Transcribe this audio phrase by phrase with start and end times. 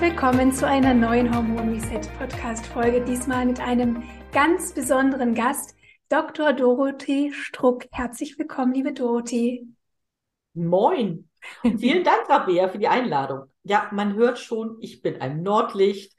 [0.00, 5.76] Willkommen zu einer neuen Hormon Reset Podcast Folge, diesmal mit einem ganz besonderen Gast,
[6.08, 6.54] Dr.
[6.54, 7.84] Dorothee Struck.
[7.92, 9.66] Herzlich willkommen, liebe Dorothee.
[10.54, 11.28] Moin.
[11.78, 13.50] Vielen Dank, Rabea, für die Einladung.
[13.62, 16.14] Ja, man hört schon, ich bin ein Nordlicht,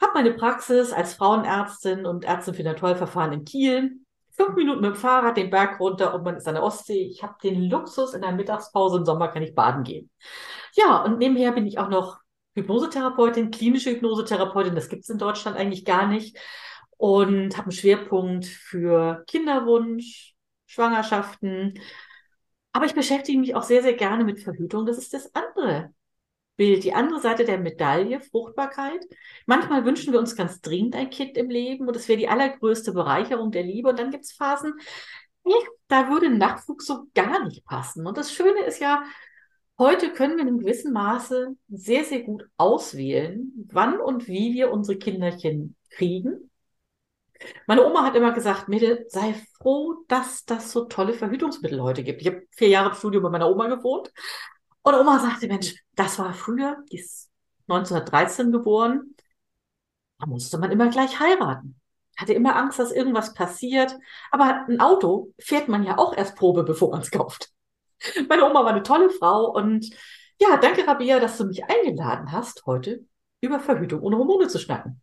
[0.00, 3.96] habe meine Praxis als Frauenärztin und Ärztin für Naturverfahren in Kiel.
[4.30, 7.02] Fünf Minuten mit dem Fahrrad den Berg runter und man ist an der Ostsee.
[7.10, 10.08] Ich habe den Luxus, in der Mittagspause im Sommer kann ich baden gehen.
[10.74, 12.20] Ja, und nebenher bin ich auch noch
[12.58, 14.74] Hypnosetherapeutin, klinische Hypnosetherapeutin.
[14.74, 16.36] Das gibt es in Deutschland eigentlich gar nicht.
[16.96, 20.34] Und habe einen Schwerpunkt für Kinderwunsch,
[20.66, 21.78] Schwangerschaften,
[22.72, 24.86] aber ich beschäftige mich auch sehr, sehr gerne mit Verhütung.
[24.86, 25.92] Das ist das andere
[26.56, 29.04] Bild, die andere Seite der Medaille, Fruchtbarkeit.
[29.46, 32.92] Manchmal wünschen wir uns ganz dringend ein Kind im Leben und das wäre die allergrößte
[32.92, 33.88] Bereicherung der Liebe.
[33.88, 34.74] Und dann gibt es Phasen,
[35.88, 38.06] da würde Nachwuchs so gar nicht passen.
[38.06, 39.02] Und das Schöne ist ja,
[39.78, 44.72] heute können wir in einem gewissen Maße sehr, sehr gut auswählen, wann und wie wir
[44.72, 46.48] unsere Kinderchen kriegen
[47.66, 52.20] meine Oma hat immer gesagt, Mädel, sei froh, dass das so tolle Verhütungsmittel heute gibt.
[52.20, 54.12] Ich habe vier Jahre im Studio bei meiner Oma gewohnt.
[54.82, 57.30] Und Oma sagte, Mensch, das war früher, die ist
[57.68, 59.14] 1913 geboren,
[60.18, 61.78] da musste man immer gleich heiraten.
[62.16, 63.96] Hatte immer Angst, dass irgendwas passiert.
[64.32, 67.52] Aber ein Auto fährt man ja auch erst Probe, bevor man es kauft.
[68.28, 69.90] Meine Oma war eine tolle Frau und
[70.40, 73.04] ja, danke Rabia, dass du mich eingeladen hast, heute
[73.40, 75.00] über Verhütung ohne Hormone zu schnacken.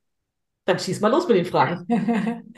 [0.65, 1.85] Dann schieß mal los mit den Fragen.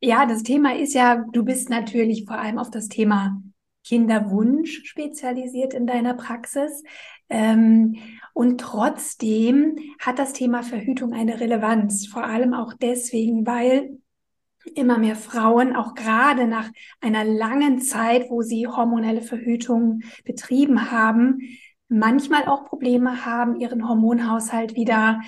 [0.00, 3.40] ja, das Thema ist ja, du bist natürlich vor allem auf das Thema
[3.84, 6.82] Kinderwunsch spezialisiert in deiner Praxis.
[7.28, 7.96] Ähm,
[8.34, 13.98] und trotzdem hat das Thema Verhütung eine Relevanz, vor allem auch deswegen, weil
[14.74, 16.68] immer mehr Frauen, auch gerade nach
[17.00, 21.40] einer langen Zeit, wo sie hormonelle Verhütung betrieben haben,
[21.88, 25.20] manchmal auch Probleme haben, ihren Hormonhaushalt wieder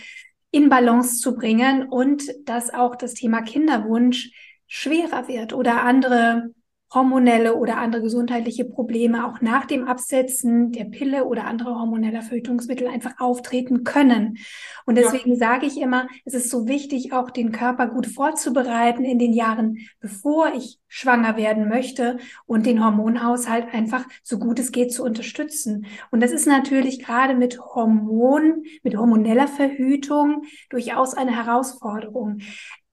[0.50, 4.32] in Balance zu bringen und dass auch das Thema Kinderwunsch
[4.66, 6.50] schwerer wird oder andere
[6.94, 12.86] hormonelle oder andere gesundheitliche Probleme auch nach dem Absetzen der Pille oder anderer hormoneller Verhütungsmittel
[12.86, 14.38] einfach auftreten können.
[14.84, 15.36] Und deswegen ja.
[15.36, 19.78] sage ich immer, es ist so wichtig, auch den Körper gut vorzubereiten in den Jahren,
[20.00, 25.86] bevor ich schwanger werden möchte und den Hormonhaushalt einfach so gut es geht zu unterstützen.
[26.10, 32.40] Und das ist natürlich gerade mit Hormon, mit hormoneller Verhütung durchaus eine Herausforderung.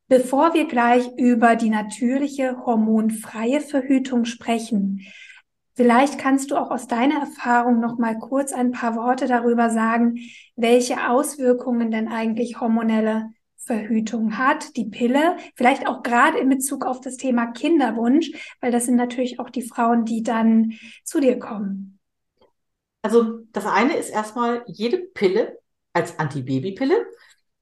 [0.10, 5.06] Bevor wir gleich über die natürliche hormonfreie Verhütung sprechen,
[5.76, 10.18] vielleicht kannst du auch aus deiner Erfahrung noch mal kurz ein paar Worte darüber sagen,
[10.56, 17.02] welche Auswirkungen denn eigentlich hormonelle Verhütung hat, die Pille, vielleicht auch gerade in Bezug auf
[17.02, 18.32] das Thema Kinderwunsch,
[18.62, 22.00] weil das sind natürlich auch die Frauen, die dann zu dir kommen.
[23.04, 25.60] Also das eine ist erstmal, jede Pille
[25.94, 27.06] als Antibabypille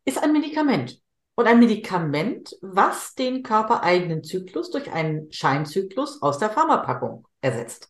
[0.06, 1.02] ist ein Medikament
[1.38, 7.90] und ein Medikament, was den körpereigenen Zyklus durch einen Scheinzyklus aus der Pharmapackung ersetzt.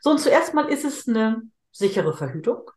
[0.00, 2.70] So, und zuerst mal ist es eine sichere Verhütung,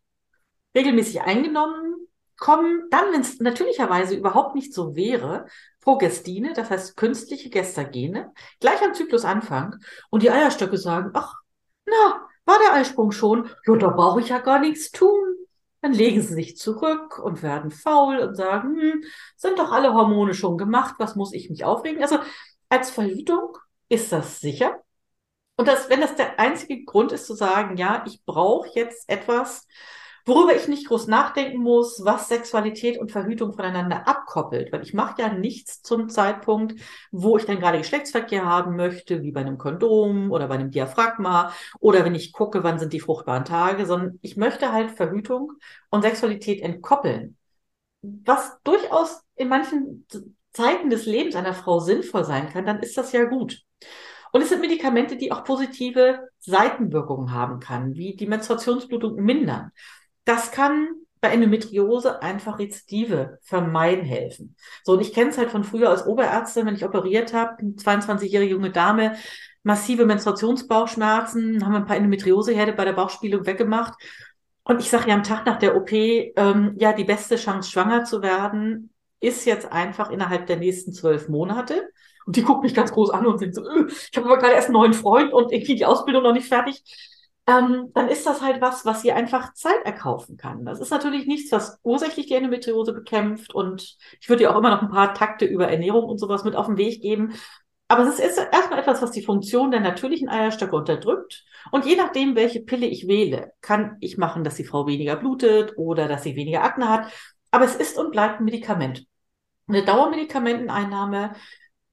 [0.75, 5.47] regelmäßig eingenommen, kommen dann, wenn es natürlicherweise überhaupt nicht so wäre,
[5.79, 9.77] Progestine, das heißt künstliche Gestagene, gleich am Zyklusanfang
[10.11, 11.33] und die Eierstöcke sagen, ach,
[11.85, 13.49] na, war der Eisprung schon?
[13.65, 15.40] Ja, da brauche ich ja gar nichts tun.
[15.81, 19.03] Dann legen sie sich zurück und werden faul und sagen, hm,
[19.35, 22.01] sind doch alle Hormone schon gemacht, was muss ich mich aufregen?
[22.01, 22.19] Also
[22.69, 23.57] als Verhütung
[23.89, 24.79] ist das sicher.
[25.57, 29.67] Und das, wenn das der einzige Grund ist zu sagen, ja, ich brauche jetzt etwas,
[30.25, 34.71] worüber ich nicht groß nachdenken muss, was Sexualität und Verhütung voneinander abkoppelt.
[34.71, 36.79] Weil ich mache ja nichts zum Zeitpunkt,
[37.11, 41.51] wo ich dann gerade Geschlechtsverkehr haben möchte, wie bei einem Kondom oder bei einem Diaphragma
[41.79, 45.53] oder wenn ich gucke, wann sind die fruchtbaren Tage, sondern ich möchte halt Verhütung
[45.89, 47.37] und Sexualität entkoppeln.
[48.01, 50.07] Was durchaus in manchen
[50.53, 53.63] Zeiten des Lebens einer Frau sinnvoll sein kann, dann ist das ja gut.
[54.31, 59.71] Und es sind Medikamente, die auch positive Seitenwirkungen haben kann, wie die Menstruationsblutung mindern.
[60.25, 60.89] Das kann
[61.21, 64.55] bei Endometriose einfach Rezidive vermeiden helfen.
[64.83, 67.71] So, und ich kenne es halt von früher als Oberärztin, wenn ich operiert habe, eine
[67.73, 69.15] 22-jährige junge Dame,
[69.63, 73.93] massive Menstruationsbauchschmerzen, haben ein paar Endometrioseherde bei der Bauchspielung weggemacht.
[74.63, 78.03] Und ich sage ja am Tag nach der OP, ähm, ja, die beste Chance, schwanger
[78.03, 81.87] zu werden, ist jetzt einfach innerhalb der nächsten zwölf Monate.
[82.25, 84.53] Und die guckt mich ganz groß an und denkt so, öh, ich habe aber gerade
[84.53, 86.83] erst einen neuen Freund und irgendwie die Ausbildung noch nicht fertig.
[87.51, 90.63] Ähm, dann ist das halt was, was sie einfach Zeit erkaufen kann.
[90.63, 93.53] Das ist natürlich nichts, was ursächlich die Endometriose bekämpft.
[93.53, 96.55] Und ich würde ihr auch immer noch ein paar Takte über Ernährung und sowas mit
[96.55, 97.33] auf den Weg geben.
[97.89, 101.43] Aber es ist erstmal etwas, was die Funktion der natürlichen Eierstöcke unterdrückt.
[101.71, 105.73] Und je nachdem, welche Pille ich wähle, kann ich machen, dass die Frau weniger blutet
[105.77, 107.11] oder dass sie weniger Akne hat.
[107.51, 109.05] Aber es ist und bleibt ein Medikament.
[109.67, 111.33] Eine Dauermedikamenteneinnahme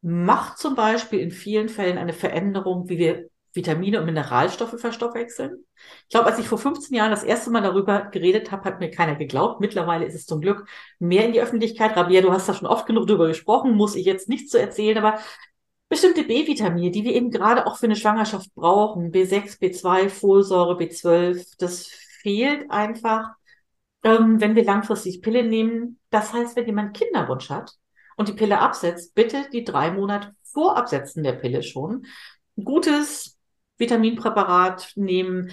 [0.02, 3.28] macht zum Beispiel in vielen Fällen eine Veränderung, wie wir
[3.58, 5.64] Vitamine und Mineralstoffe verstoffwechseln.
[6.04, 8.90] Ich glaube, als ich vor 15 Jahren das erste Mal darüber geredet habe, hat mir
[8.90, 9.60] keiner geglaubt.
[9.60, 10.66] Mittlerweile ist es zum Glück
[10.98, 11.96] mehr in die Öffentlichkeit.
[11.96, 14.96] Rabia, du hast da schon oft genug darüber gesprochen, muss ich jetzt nichts zu erzählen,
[14.98, 15.18] aber
[15.88, 21.54] bestimmte B-Vitamine, die wir eben gerade auch für eine Schwangerschaft brauchen, B6, B2, Folsäure, B12,
[21.58, 21.86] das
[22.22, 23.30] fehlt einfach,
[24.04, 25.98] ähm, wenn wir langfristig Pille nehmen.
[26.10, 27.72] Das heißt, wenn jemand Kinderwunsch hat
[28.16, 32.06] und die Pille absetzt, bitte die drei Monate vor Absetzen der Pille schon
[32.64, 33.37] gutes
[33.78, 35.50] Vitaminpräparat nehmen.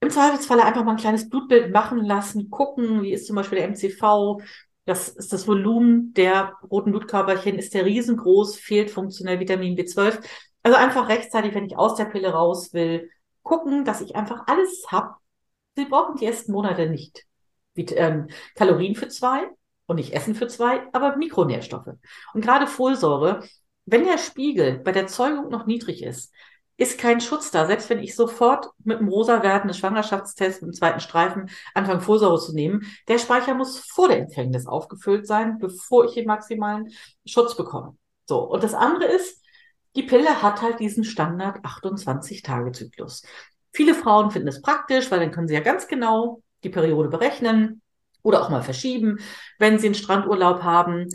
[0.00, 3.68] Im Zweifelsfalle einfach mal ein kleines Blutbild machen lassen, gucken, wie ist zum Beispiel der
[3.68, 4.40] MCV,
[4.84, 10.20] das ist das Volumen der roten Blutkörperchen, ist der riesengroß, fehlt funktionell Vitamin B12.
[10.64, 13.10] Also einfach rechtzeitig, wenn ich aus der Pille raus will,
[13.42, 15.14] gucken, dass ich einfach alles habe.
[15.76, 17.24] Sie brauchen die ersten Monate nicht
[17.74, 19.48] Vit ähm, Kalorien für zwei
[19.86, 21.94] und nicht Essen für zwei, aber Mikronährstoffe.
[22.34, 23.42] Und gerade Folsäure,
[23.86, 26.32] wenn der Spiegel bei der Zeugung noch niedrig ist,
[26.82, 27.66] ist kein Schutz da.
[27.66, 32.54] Selbst wenn ich sofort mit dem rosa werdenden Schwangerschaftstest im zweiten Streifen anfange, Folsäure zu
[32.54, 36.90] nehmen, der Speicher muss vor der Empfängnis aufgefüllt sein, bevor ich den maximalen
[37.24, 37.96] Schutz bekomme.
[38.26, 38.40] So.
[38.40, 39.42] Und das andere ist,
[39.94, 43.22] die Pille hat halt diesen Standard 28-Tage-Zyklus.
[43.72, 47.82] Viele Frauen finden es praktisch, weil dann können sie ja ganz genau die Periode berechnen
[48.22, 49.18] oder auch mal verschieben,
[49.58, 51.08] wenn sie einen Strandurlaub haben.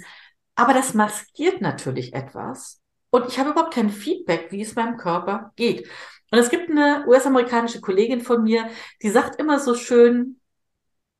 [0.55, 5.51] Aber das maskiert natürlich etwas, und ich habe überhaupt kein Feedback, wie es meinem Körper
[5.55, 5.87] geht.
[6.31, 8.69] Und es gibt eine US-amerikanische Kollegin von mir,
[9.01, 10.39] die sagt immer so schön,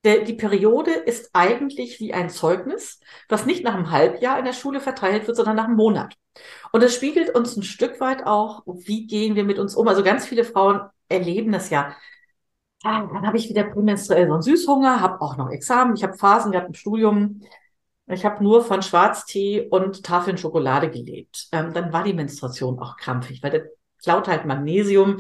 [0.06, 4.80] die Periode ist eigentlich wie ein Zeugnis, was nicht nach einem Halbjahr in der Schule
[4.80, 6.16] verteilt wird, sondern nach einem Monat.
[6.72, 9.88] Und es spiegelt uns ein Stück weit auch, wie gehen wir mit uns um.
[9.88, 11.96] Also ganz viele Frauen erleben das ja.
[12.84, 16.18] ja dann habe ich wieder prämenstruell so einen Süßhunger, habe auch noch Examen, ich habe
[16.18, 17.42] Phasen gehabt im Studium,
[18.08, 21.48] ich habe nur von Schwarztee und Tafeln Schokolade gelebt.
[21.52, 23.70] Ähm, dann war die Menstruation auch krampfig, weil der
[24.02, 25.20] klaut halt Magnesium.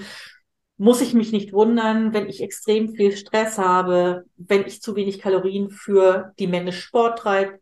[0.77, 5.19] Muss ich mich nicht wundern, wenn ich extrem viel Stress habe, wenn ich zu wenig
[5.19, 7.59] Kalorien für die Menge Sport treibe.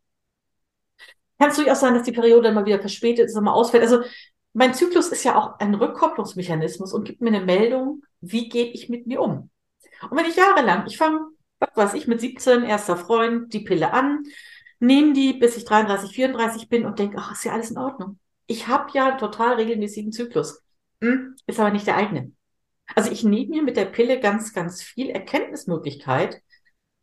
[1.39, 3.83] Kann es durchaus sein, dass die Periode mal wieder verspätet ist mal ausfällt.
[3.83, 4.03] Also
[4.53, 8.89] mein Zyklus ist ja auch ein Rückkopplungsmechanismus und gibt mir eine Meldung, wie gehe ich
[8.89, 9.49] mit mir um.
[10.09, 11.19] Und wenn ich jahrelang, ich fange,
[11.59, 14.23] was weiß ich, mit 17, erster Freund, die Pille an,
[14.79, 18.19] nehme die, bis ich 33, 34 bin und denke, ach, ist ja alles in Ordnung.
[18.47, 20.61] Ich habe ja total regelmäßigen Zyklus.
[21.01, 22.31] Hm, ist aber nicht der eigene.
[22.93, 26.41] Also ich nehme mir mit der Pille ganz, ganz viel Erkenntnismöglichkeit,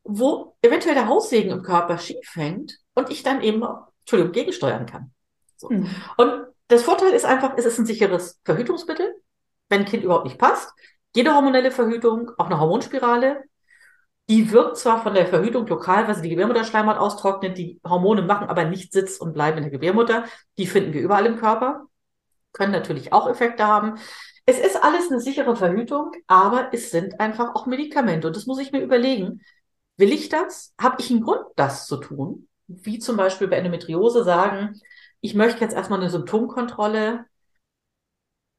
[0.05, 3.65] wo eventuell der Haussegen im Körper schief hängt und ich dann eben,
[4.01, 5.13] Entschuldigung, gegensteuern kann.
[5.57, 5.71] So.
[5.71, 5.89] Mhm.
[6.17, 9.15] Und das Vorteil ist einfach, es ist ein sicheres Verhütungsmittel,
[9.69, 10.73] wenn ein Kind überhaupt nicht passt.
[11.15, 13.45] Jede hormonelle Verhütung, auch eine Hormonspirale,
[14.29, 18.49] die wirkt zwar von der Verhütung lokal, weil sie die Gebärmutterschleimhaut austrocknet, die Hormone machen
[18.49, 20.25] aber nicht Sitz und bleiben in der Gebärmutter.
[20.59, 21.87] Die finden wir überall im Körper,
[22.53, 23.99] können natürlich auch Effekte haben.
[24.47, 28.27] Es ist alles eine sichere Verhütung, aber es sind einfach auch Medikamente.
[28.27, 29.43] Und das muss ich mir überlegen.
[29.97, 30.75] Will ich das?
[30.81, 32.49] Habe ich einen Grund, das zu tun?
[32.67, 34.81] Wie zum Beispiel bei Endometriose sagen,
[35.21, 37.27] ich möchte jetzt erstmal eine Symptomkontrolle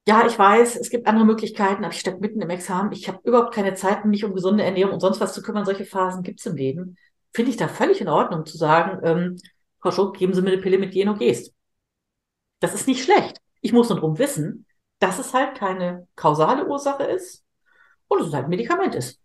[0.07, 2.91] ja, ich weiß, es gibt andere Möglichkeiten, aber ich stecke mitten im Examen.
[2.91, 5.65] Ich habe überhaupt keine Zeit, mich um gesunde Ernährung und sonst was zu kümmern.
[5.65, 6.97] Solche Phasen gibt es im Leben.
[7.33, 9.37] Finde ich da völlig in Ordnung zu sagen, ähm,
[9.79, 11.53] Frau Schuck, geben Sie mir eine Pille mit Geno Gest.
[12.59, 13.39] Das ist nicht schlecht.
[13.61, 14.65] Ich muss nur drum wissen,
[14.99, 17.43] dass es halt keine kausale Ursache ist
[18.07, 19.21] und es halt ein Medikament ist.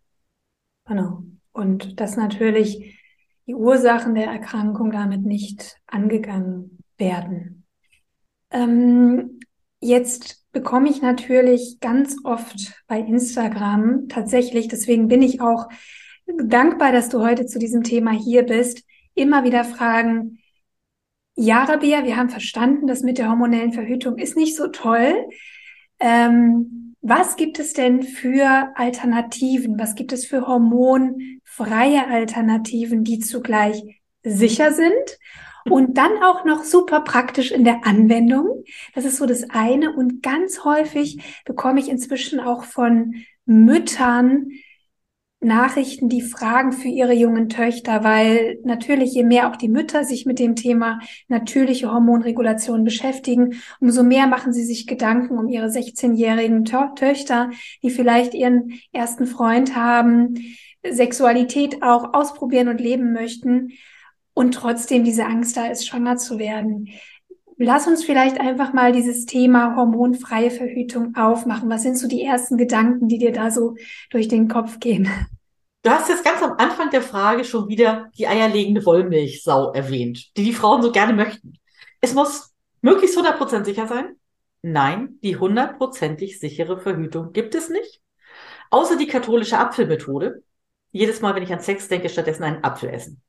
[0.87, 1.23] Genau.
[1.53, 2.99] Und dass natürlich
[3.47, 7.67] die Ursachen der Erkrankung damit nicht angegangen werden.
[8.51, 9.41] Ähm,
[9.81, 15.69] jetzt bekomme ich natürlich ganz oft bei Instagram tatsächlich, deswegen bin ich auch
[16.27, 18.83] dankbar, dass du heute zu diesem Thema hier bist,
[19.15, 20.41] immer wieder Fragen,
[21.37, 25.15] ja, Rabia, wir haben verstanden, das mit der hormonellen Verhütung ist nicht so toll.
[26.01, 29.79] Ähm, was gibt es denn für Alternativen?
[29.79, 33.81] Was gibt es für hormonfreie Alternativen, die zugleich
[34.25, 35.19] sicher sind
[35.65, 38.65] Und dann auch noch super praktisch in der Anwendung.
[38.95, 39.93] Das ist so das eine.
[39.93, 44.51] Und ganz häufig bekomme ich inzwischen auch von Müttern
[45.41, 50.27] Nachrichten, die Fragen für ihre jungen Töchter, weil natürlich je mehr auch die Mütter sich
[50.27, 50.99] mit dem Thema
[51.29, 57.51] natürliche Hormonregulation beschäftigen, umso mehr machen sie sich Gedanken um ihre 16-jährigen Töchter,
[57.85, 60.35] die vielleicht ihren ersten Freund haben,
[60.85, 63.71] Sexualität auch ausprobieren und leben möchten
[64.39, 66.91] und trotzdem diese Angst da ist, schwanger zu werden.
[67.57, 71.69] Lass uns vielleicht einfach mal dieses Thema hormonfreie Verhütung aufmachen.
[71.69, 73.75] Was sind so die ersten Gedanken, die dir da so
[74.11, 75.11] durch den Kopf gehen?
[75.83, 80.45] Du hast jetzt ganz am Anfang der Frage schon wieder die eierlegende Wollmilchsau erwähnt, die
[80.45, 81.55] die Frauen so gerne möchten.
[82.01, 84.15] Es muss möglichst 100% sicher sein.
[84.63, 88.01] Nein, die hundertprozentig sichere Verhütung gibt es nicht.
[88.71, 90.45] Außer die katholische Apfelmethode.
[90.93, 93.21] Jedes Mal, wenn ich an Sex denke, stattdessen einen Apfel essen.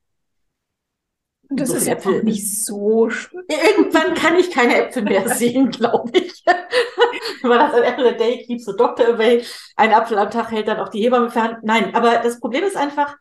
[1.49, 3.43] Und das so ist ja auch nicht so schön.
[3.47, 6.43] Irgendwann kann ich keine Äpfel mehr sehen, glaube ich.
[7.41, 9.43] Weil das ein Apple a day keeps the doctor away.
[9.75, 11.57] Ein Apfel am Tag hält dann auch die Hebamme fern.
[11.63, 13.17] Nein, aber das Problem ist einfach,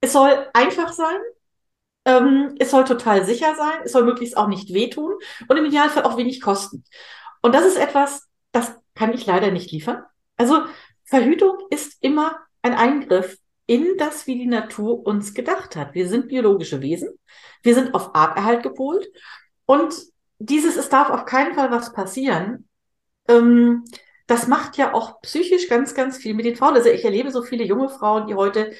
[0.00, 1.16] es soll einfach sein.
[2.04, 3.82] Ähm, es soll total sicher sein.
[3.84, 5.14] Es soll möglichst auch nicht wehtun
[5.46, 6.84] und im Idealfall auch wenig kosten.
[7.40, 10.02] Und das ist etwas, das kann ich leider nicht liefern.
[10.36, 10.64] Also
[11.04, 13.36] Verhütung ist immer ein Eingriff
[13.70, 15.94] in das, wie die Natur uns gedacht hat.
[15.94, 17.10] Wir sind biologische Wesen.
[17.62, 19.06] Wir sind auf Arterhalt gepolt.
[19.64, 19.94] Und
[20.40, 22.68] dieses, es darf auf keinen Fall was passieren,
[23.28, 23.84] ähm,
[24.26, 26.74] das macht ja auch psychisch ganz, ganz viel mit den Frauen.
[26.74, 28.72] Also ich erlebe so viele junge Frauen, die heute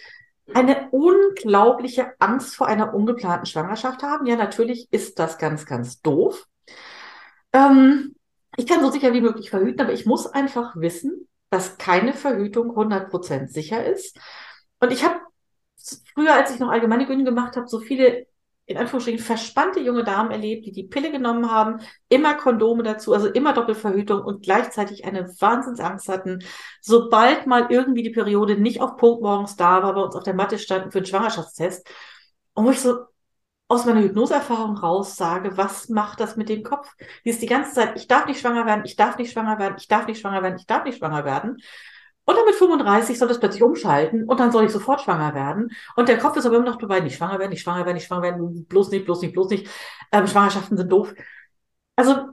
[0.55, 4.27] eine unglaubliche Angst vor einer ungeplanten Schwangerschaft haben.
[4.27, 6.49] Ja, natürlich ist das ganz, ganz doof.
[7.53, 8.17] Ähm,
[8.57, 12.73] ich kann so sicher wie möglich verhüten, aber ich muss einfach wissen, dass keine Verhütung
[12.73, 14.19] 100% sicher ist
[14.81, 15.21] und ich habe
[16.15, 18.27] früher, als ich noch allgemeine Gründe gemacht habe, so viele
[18.71, 23.27] in Anführungsstrichen verspannte junge Damen erlebt, die die Pille genommen haben, immer Kondome dazu, also
[23.27, 26.45] immer Doppelverhütung und gleichzeitig eine Wahnsinnsangst hatten,
[26.81, 30.35] sobald mal irgendwie die Periode nicht auf Punkt morgens da war, bei uns auf der
[30.35, 31.89] Matte standen für den Schwangerschaftstest.
[32.55, 33.07] Und wo ich so
[33.67, 36.95] aus meiner Hypnoseerfahrung raus sage, was macht das mit dem Kopf?
[37.25, 39.75] Die ist die ganze Zeit, ich darf nicht schwanger werden, ich darf nicht schwanger werden,
[39.79, 41.57] ich darf nicht schwanger werden, ich darf nicht schwanger werden.
[42.25, 45.71] Und dann mit 35 soll das plötzlich umschalten und dann soll ich sofort schwanger werden.
[45.97, 48.07] Und der Kopf ist aber immer noch dabei, nicht schwanger werden, nicht schwanger werden, nicht
[48.07, 49.69] schwanger werden, bloß nicht, bloß nicht, bloß nicht.
[50.13, 51.13] Ähm, Schwangerschaften sind doof.
[51.97, 52.31] Also,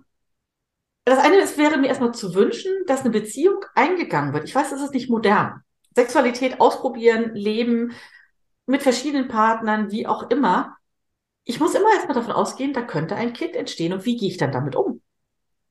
[1.06, 4.44] das eine ist, wäre mir erstmal zu wünschen, dass eine Beziehung eingegangen wird.
[4.44, 5.62] Ich weiß, das ist nicht modern.
[5.96, 7.94] Sexualität ausprobieren, leben
[8.66, 10.78] mit verschiedenen Partnern, wie auch immer.
[11.44, 14.38] Ich muss immer erstmal davon ausgehen, da könnte ein Kind entstehen und wie gehe ich
[14.38, 15.02] dann damit um?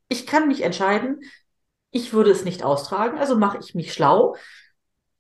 [0.08, 1.20] Ich kann mich entscheiden,
[1.96, 4.36] ich würde es nicht austragen, also mache ich mich schlau.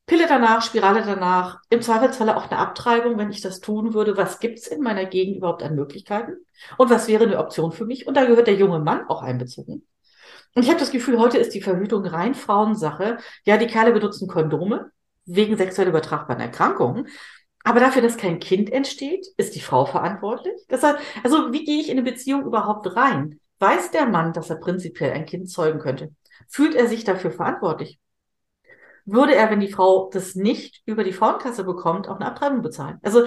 [0.06, 4.16] Pille danach, Spirale danach, im Zweifelsfalle auch eine Abtreibung, wenn ich das tun würde.
[4.16, 6.36] Was gibt's in meiner Gegend überhaupt an Möglichkeiten?
[6.78, 8.06] Und was wäre eine Option für mich?
[8.06, 9.84] Und da gehört der junge Mann auch einbezogen.
[10.54, 13.18] Und ich habe das Gefühl, heute ist die Verhütung rein Frauensache.
[13.44, 14.92] Ja, die Kerle benutzen Kondome
[15.24, 17.08] wegen sexuell übertragbaren Erkrankungen.
[17.64, 20.54] Aber dafür, dass kein Kind entsteht, ist die Frau verantwortlich.
[20.68, 23.40] Das heißt, also wie gehe ich in eine Beziehung überhaupt rein?
[23.58, 26.14] Weiß der Mann, dass er prinzipiell ein Kind zeugen könnte?
[26.48, 27.98] Fühlt er sich dafür verantwortlich?
[29.04, 32.98] Würde er, wenn die Frau das nicht über die Frauenkasse bekommt, auch eine Abtreibung bezahlen?
[33.02, 33.26] Also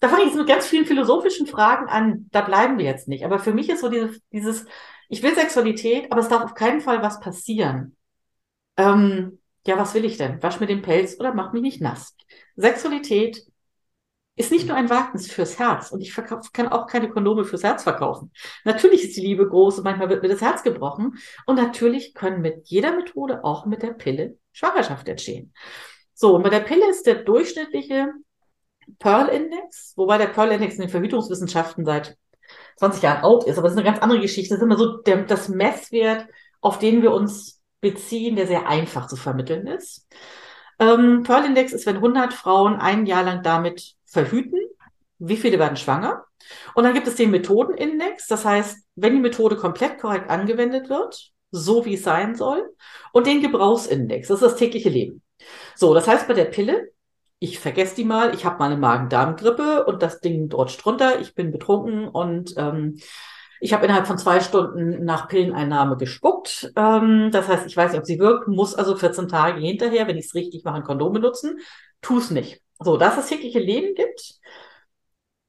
[0.00, 2.26] da fange ich jetzt mit ganz vielen philosophischen Fragen an.
[2.32, 3.24] Da bleiben wir jetzt nicht.
[3.24, 4.66] Aber für mich ist so dieses, dieses
[5.08, 7.96] ich will Sexualität, aber es darf auf keinen Fall was passieren.
[8.76, 10.42] Ähm, ja, was will ich denn?
[10.42, 12.16] Wasch mir den Pelz oder mach mich nicht nass.
[12.56, 13.46] Sexualität
[14.34, 17.62] ist nicht nur ein Wagnis fürs Herz und ich verkauf, kann auch keine Kondome fürs
[17.62, 18.32] Herz verkaufen.
[18.64, 22.40] Natürlich ist die Liebe groß und manchmal wird mir das Herz gebrochen und natürlich können
[22.40, 25.52] mit jeder Methode, auch mit der Pille, Schwangerschaft entstehen.
[26.14, 28.12] So, und bei der Pille ist der durchschnittliche
[28.98, 32.16] Pearl-Index, wobei der Pearl-Index in den Verhütungswissenschaften seit
[32.76, 34.54] 20 Jahren out ist, aber das ist eine ganz andere Geschichte.
[34.54, 36.26] Das ist immer so der, das Messwert,
[36.60, 40.06] auf den wir uns beziehen, der sehr einfach zu vermitteln ist.
[40.78, 44.60] Ähm, Pearl-Index ist, wenn 100 Frauen ein Jahr lang damit verhüten,
[45.18, 46.24] wie viele werden schwanger.
[46.74, 51.30] Und dann gibt es den Methodenindex, das heißt, wenn die Methode komplett korrekt angewendet wird,
[51.50, 52.74] so wie es sein soll,
[53.12, 55.22] und den Gebrauchsindex, das ist das tägliche Leben.
[55.76, 56.90] So, das heißt bei der Pille,
[57.38, 61.34] ich vergesse die mal, ich habe mal eine Magen-Darm-Grippe und das Ding rutscht runter, ich
[61.34, 62.98] bin betrunken und ähm,
[63.60, 66.72] ich habe innerhalb von zwei Stunden nach Pilleneinnahme gespuckt.
[66.74, 70.18] Ähm, das heißt, ich weiß nicht, ob sie wirkt, muss also 14 Tage hinterher, wenn
[70.18, 71.58] ich es richtig mache, ein Kondom benutzen.
[72.00, 72.60] Tu es nicht.
[72.82, 74.40] So, dass es tägliche Leben gibt,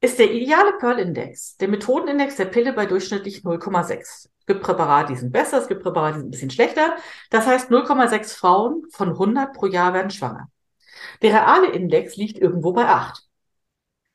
[0.02, 4.30] ist der ideale Pearl-Index, der Methodenindex der Pille bei durchschnittlich 0,6.
[4.40, 6.98] Es gibt Präparate, die sind besser, es gibt Präparate, die sind ein bisschen schlechter.
[7.30, 10.50] Das heißt, 0,6 Frauen von 100 pro Jahr werden schwanger.
[11.22, 13.24] Der reale Index liegt irgendwo bei 8.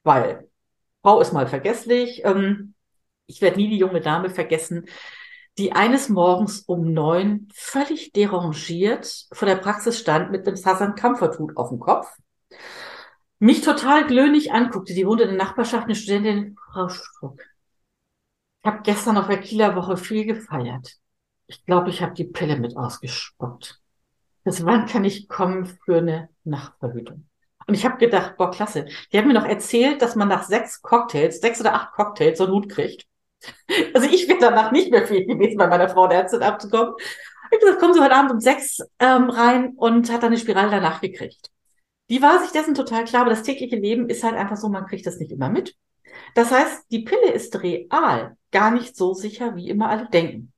[0.02, 0.48] Weil
[1.02, 2.22] Frau ist mal vergesslich.
[2.24, 2.74] Ähm,
[3.26, 4.86] ich werde nie die junge Dame vergessen,
[5.56, 11.38] die eines Morgens um neun völlig derangiert vor der Praxis stand mit einem Southern Comfort
[11.38, 12.06] Hut auf dem Kopf.
[13.40, 14.94] Mich total glöhnig anguckte.
[14.94, 17.40] Die wohnte in der Nachbarschaft, eine Studentin, Frau Struck.
[18.62, 20.96] Ich habe gestern auf der Kieler Woche viel gefeiert.
[21.46, 23.80] Ich glaube, ich habe die Pille mit ausgespuckt.
[24.44, 27.28] Bis wann kann ich kommen für eine Nachtverhütung?
[27.66, 28.86] Und ich habe gedacht, boah, klasse.
[29.12, 32.44] Die haben mir noch erzählt, dass man nach sechs Cocktails, sechs oder acht Cocktails so
[32.44, 33.06] einen Hut kriegt.
[33.94, 36.94] Also ich bin danach nicht mehr viel gewesen, bei meiner Frau der Ärztin abzukommen.
[36.98, 40.38] Ich habe gesagt, kommen Sie heute Abend um sechs ähm, rein und hat dann eine
[40.38, 41.50] Spirale danach gekriegt.
[42.10, 44.86] Die war sich dessen total klar, aber das tägliche Leben ist halt einfach so, man
[44.86, 45.76] kriegt das nicht immer mit.
[46.34, 50.52] Das heißt, die Pille ist real gar nicht so sicher, wie immer alle denken.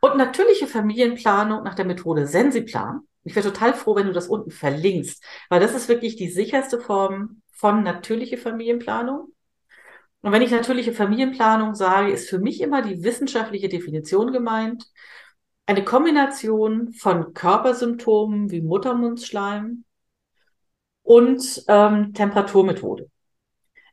[0.00, 3.02] Und natürliche Familienplanung nach der Methode Sensiplan.
[3.24, 6.80] Ich wäre total froh, wenn du das unten verlinkst, weil das ist wirklich die sicherste
[6.80, 9.32] Form von natürliche Familienplanung.
[10.22, 14.84] Und wenn ich natürliche Familienplanung sage, ist für mich immer die wissenschaftliche Definition gemeint.
[15.66, 19.84] Eine Kombination von Körpersymptomen wie Muttermundsschleim
[21.02, 23.08] und ähm, Temperaturmethode.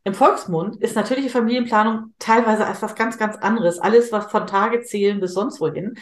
[0.03, 3.79] Im Volksmund ist natürliche Familienplanung teilweise etwas ganz, ganz anderes.
[3.79, 5.97] Alles, was von Tage zählen bis sonst wohin,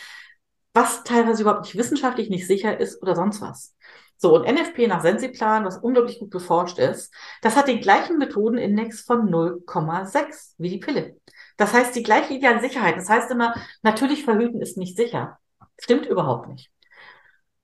[0.74, 3.76] was teilweise überhaupt nicht wissenschaftlich nicht sicher ist oder sonst was.
[4.20, 9.02] So, und NFP nach Sensiplan, was unglaublich gut beforscht ist, das hat den gleichen Methodenindex
[9.02, 11.18] von 0,6 wie die Pille.
[11.58, 12.98] Das heißt, die gleiche ideale Sicherheit.
[12.98, 15.40] Das heißt immer, natürlich verhüten ist nicht sicher.
[15.80, 16.72] Stimmt überhaupt nicht.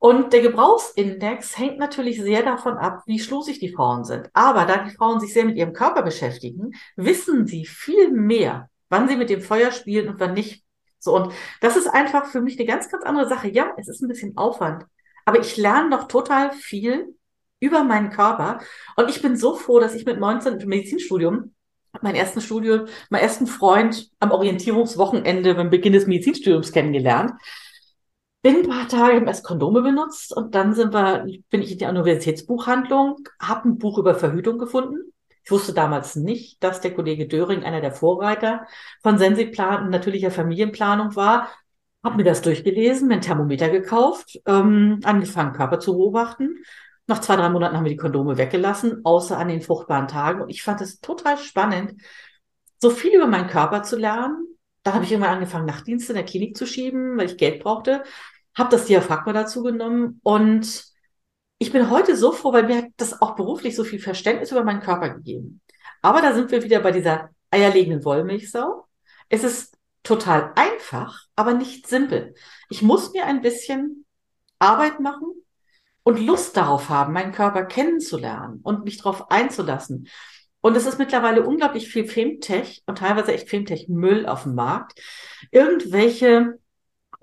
[0.04, 4.30] Und der Gebrauchsindex hängt natürlich sehr davon ab, wie schlusig die Frauen sind.
[4.34, 9.08] Aber da die Frauen sich sehr mit ihrem Körper beschäftigen, wissen sie viel mehr, wann
[9.08, 10.66] sie mit dem Feuer spielen und wann nicht.
[11.00, 11.32] So, und
[11.62, 13.48] das ist einfach für mich eine ganz, ganz andere Sache.
[13.48, 14.84] Ja, es ist ein bisschen Aufwand,
[15.24, 17.16] aber ich lerne noch total viel
[17.62, 18.60] über meinen Körper.
[18.98, 21.56] Und ich bin so froh, dass ich mit 19 im Medizinstudium
[22.02, 27.32] meinen ersten Studium, meinen ersten Freund am Orientierungswochenende beim Beginn des Medizinstudiums kennengelernt
[28.44, 31.78] bin ein paar Tage, habe erst Kondome benutzt und dann sind wir, bin ich in
[31.78, 35.14] die Universitätsbuchhandlung, habe ein Buch über Verhütung gefunden.
[35.46, 38.68] Ich wusste damals nicht, dass der Kollege Döring einer der Vorreiter
[39.02, 41.50] von Sensiplan, natürlicher Familienplanung war.
[42.04, 46.64] Habe mir das durchgelesen, mir ein Thermometer gekauft, ähm, angefangen Körper zu beobachten.
[47.08, 50.42] Nach zwei, drei Monaten haben wir die Kondome weggelassen, außer an den fruchtbaren Tagen.
[50.42, 51.94] Und ich fand es total spannend,
[52.82, 54.48] so viel über meinen Körper zu lernen.
[54.84, 58.04] Da habe ich irgendwann angefangen, Nachtdienste in der Klinik zu schieben, weil ich Geld brauchte
[58.56, 60.86] habe das Diaphragma dazu genommen und
[61.58, 64.64] ich bin heute so froh, weil mir hat das auch beruflich so viel Verständnis über
[64.64, 65.62] meinen Körper gegeben.
[66.02, 68.86] Aber da sind wir wieder bei dieser eierlegenden Wollmilchsau.
[69.30, 72.36] Es ist total einfach, aber nicht simpel.
[72.70, 74.06] Ich muss mir ein bisschen
[74.60, 75.30] Arbeit machen
[76.04, 80.10] und Lust darauf haben, meinen Körper kennenzulernen und mich darauf einzulassen.
[80.60, 85.02] Und es ist mittlerweile unglaublich viel Femtech und teilweise echt Femtech-Müll auf dem Markt.
[85.52, 86.60] Irgendwelche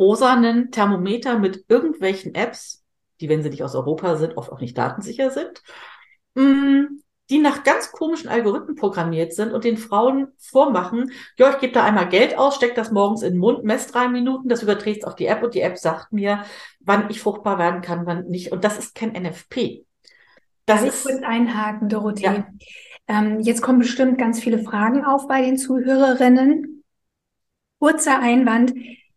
[0.01, 2.83] rosanen Thermometer mit irgendwelchen Apps,
[3.21, 5.63] die, wenn sie nicht aus Europa sind, oft auch nicht datensicher sind,
[6.35, 11.73] mm, die nach ganz komischen Algorithmen programmiert sind und den Frauen vormachen, ja, ich gebe
[11.73, 15.07] da einmal Geld aus, steck das morgens in den Mund, mess drei Minuten, das überträgt
[15.07, 16.45] auf die App und die App sagt mir,
[16.81, 18.51] wann ich fruchtbar werden kann, wann nicht.
[18.51, 19.85] Und das ist kein NFP.
[20.67, 22.25] Das ist kurz einhaken, Dorothee.
[22.25, 22.47] Ja.
[23.07, 26.85] Ähm, jetzt kommen bestimmt ganz viele Fragen auf bei den Zuhörerinnen.
[27.79, 28.73] Kurzer Einwand.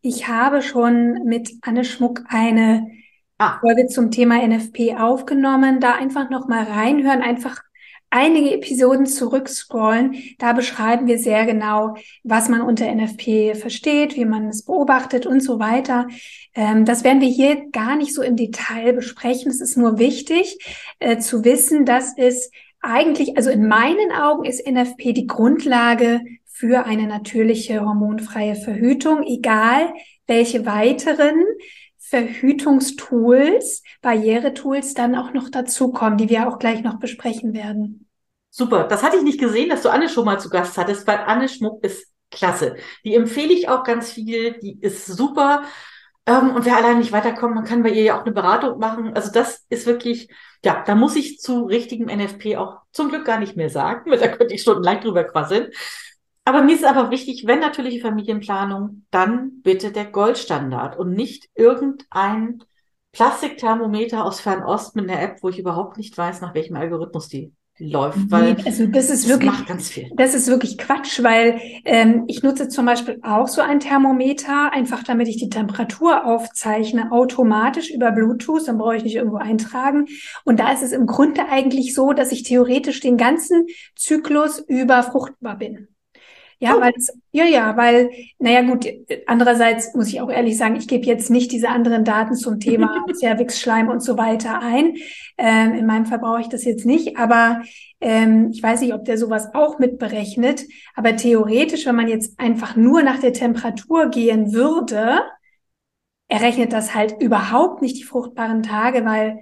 [0.06, 2.92] Ich habe schon mit Anne Schmuck eine
[3.38, 3.58] ah.
[3.62, 5.80] Folge zum Thema NFP aufgenommen.
[5.80, 7.62] Da einfach noch mal reinhören, einfach
[8.10, 10.16] einige Episoden zurückscrollen.
[10.39, 15.39] Da beschreiben wir sehr genau, was man unter NFP versteht, wie man es beobachtet und
[15.39, 16.10] so weiter.
[16.54, 19.50] Ähm, das werden wir hier gar nicht so im Detail besprechen.
[19.50, 20.58] Es ist nur wichtig
[21.00, 26.20] äh, zu wissen, dass es eigentlich, also in meinen Augen ist NFP die Grundlage
[26.54, 29.92] für eine natürliche hormonfreie Verhütung, egal
[30.28, 31.44] welche weiteren
[31.98, 38.08] Verhütungstools, Barrieretools dann auch noch dazukommen, die wir auch gleich noch besprechen werden.
[38.52, 41.18] Super, das hatte ich nicht gesehen, dass du Anne schon mal zu Gast hattest, weil
[41.26, 42.76] Anne Schmuck ist klasse.
[43.04, 45.63] Die empfehle ich auch ganz viel, die ist super.
[46.28, 49.16] Ähm, und wer allein nicht weiterkommt, man kann bei ihr ja auch eine Beratung machen.
[49.16, 50.30] Also das ist wirklich,
[50.63, 54.20] ja, da muss ich zu richtigem NFP auch zum Glück gar nicht mehr sagen, weil
[54.20, 55.72] da könnte ich stundenlang drüber quasseln.
[56.46, 62.64] Aber mir ist aber wichtig, wenn natürliche Familienplanung, dann bitte der Goldstandard und nicht irgendein
[63.14, 67.54] Plastikthermometer aus Fernost mit einer App, wo ich überhaupt nicht weiß, nach welchem Algorithmus die
[67.80, 70.10] läuft, weil also das ist wirklich, macht ganz viel.
[70.16, 75.04] Das ist wirklich Quatsch, weil ähm, ich nutze zum Beispiel auch so ein Thermometer, einfach
[75.04, 80.06] damit ich die Temperatur aufzeichne, automatisch über Bluetooth, dann brauche ich nicht irgendwo eintragen.
[80.44, 85.02] Und da ist es im Grunde eigentlich so, dass ich theoretisch den ganzen Zyklus über
[85.02, 85.88] fruchtbar bin.
[86.60, 86.82] Ja, oh.
[86.82, 86.94] weil
[87.32, 88.88] ja, ja, weil, naja gut,
[89.26, 93.06] andererseits muss ich auch ehrlich sagen, ich gebe jetzt nicht diese anderen Daten zum Thema
[93.13, 94.96] Cervix-Schleim und so weiter ein.
[95.38, 97.63] Ähm, in meinem Fall brauche ich das jetzt nicht, aber
[98.02, 100.66] ähm, ich weiß nicht, ob der sowas auch mitberechnet.
[100.96, 105.22] Aber theoretisch, wenn man jetzt einfach nur nach der Temperatur gehen würde,
[106.28, 109.39] errechnet das halt überhaupt nicht die fruchtbaren Tage, weil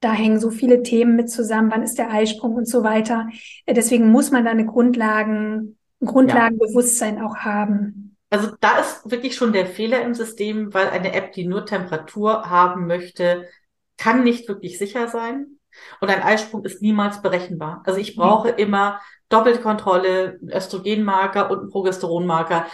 [0.00, 1.70] da hängen so viele Themen mit zusammen.
[1.70, 3.28] Wann ist der Eisprung und so weiter?
[3.66, 7.26] Äh, deswegen muss man da eine Grundlagen Grundlagenbewusstsein ja.
[7.26, 8.16] auch haben.
[8.30, 12.50] Also da ist wirklich schon der Fehler im System, weil eine App, die nur Temperatur
[12.50, 13.48] haben möchte,
[13.96, 15.58] kann nicht wirklich sicher sein.
[16.00, 17.82] Und ein Eisprung ist niemals berechenbar.
[17.86, 18.58] Also ich brauche mhm.
[18.58, 22.66] immer Doppelkontrolle, Östrogenmarker und einen Progesteronmarker.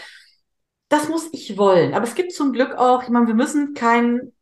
[0.88, 1.94] Das muss ich wollen.
[1.94, 4.32] Aber es gibt zum Glück auch, ich meine, wir müssen kein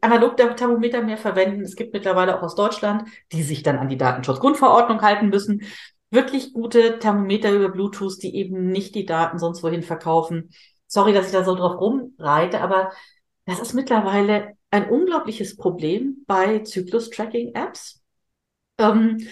[0.00, 1.62] Analog-Thermometer mehr verwenden.
[1.62, 5.62] Es gibt mittlerweile auch aus Deutschland, die sich dann an die Datenschutzgrundverordnung halten müssen
[6.12, 10.50] wirklich gute Thermometer über Bluetooth, die eben nicht die Daten sonst wohin verkaufen.
[10.86, 12.92] Sorry, dass ich da so drauf rumreite, aber
[13.46, 18.02] das ist mittlerweile ein unglaubliches Problem bei Zyklus-Tracking-Apps,
[18.78, 19.26] ähm,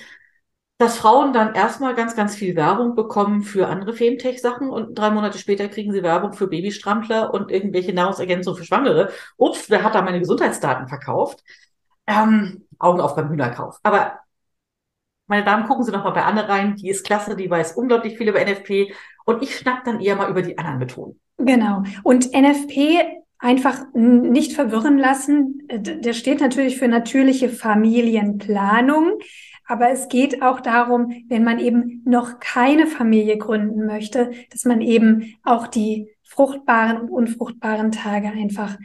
[0.78, 5.38] dass Frauen dann erstmal ganz, ganz viel Werbung bekommen für andere Femtech-Sachen und drei Monate
[5.38, 9.12] später kriegen sie Werbung für Babystrampler und irgendwelche Nahrungsergänzungen für Schwangere.
[9.36, 11.44] Ups, wer hat da meine Gesundheitsdaten verkauft?
[12.06, 13.78] Ähm, Augen auf beim Hühnerkauf.
[13.82, 14.20] Aber
[15.30, 16.74] meine Damen, gucken Sie noch mal bei Anne rein.
[16.76, 18.92] Die ist klasse, die weiß unglaublich viel über NFP.
[19.24, 21.20] Und ich schnack dann eher mal über die anderen Methoden.
[21.38, 21.84] Genau.
[22.02, 22.98] Und NFP
[23.38, 25.62] einfach nicht verwirren lassen.
[25.70, 29.18] Der steht natürlich für natürliche Familienplanung.
[29.66, 34.80] Aber es geht auch darum, wenn man eben noch keine Familie gründen möchte, dass man
[34.80, 38.76] eben auch die fruchtbaren und unfruchtbaren Tage einfach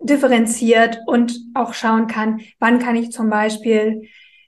[0.00, 4.02] differenziert und auch schauen kann, wann kann ich zum Beispiel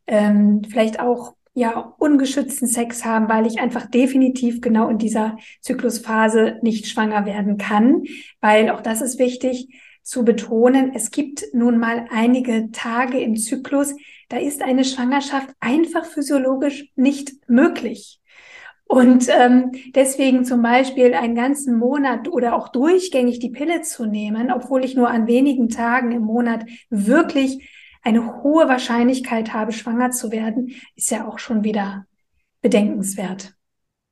[0.08, 6.58] ähm, vielleicht auch ja ungeschützten Sex haben, weil ich einfach definitiv genau in dieser Zyklusphase
[6.62, 8.02] nicht schwanger werden kann,
[8.40, 9.68] weil auch das ist wichtig
[10.02, 10.92] zu betonen.
[10.94, 13.94] Es gibt nun mal einige Tage im Zyklus,
[14.28, 18.20] da ist eine Schwangerschaft einfach physiologisch nicht möglich.
[18.86, 24.52] Und ähm, deswegen zum Beispiel einen ganzen Monat oder auch durchgängig die Pille zu nehmen,
[24.52, 27.73] obwohl ich nur an wenigen Tagen im Monat wirklich
[28.04, 32.06] eine hohe Wahrscheinlichkeit habe, schwanger zu werden, ist ja auch schon wieder
[32.60, 33.54] bedenkenswert.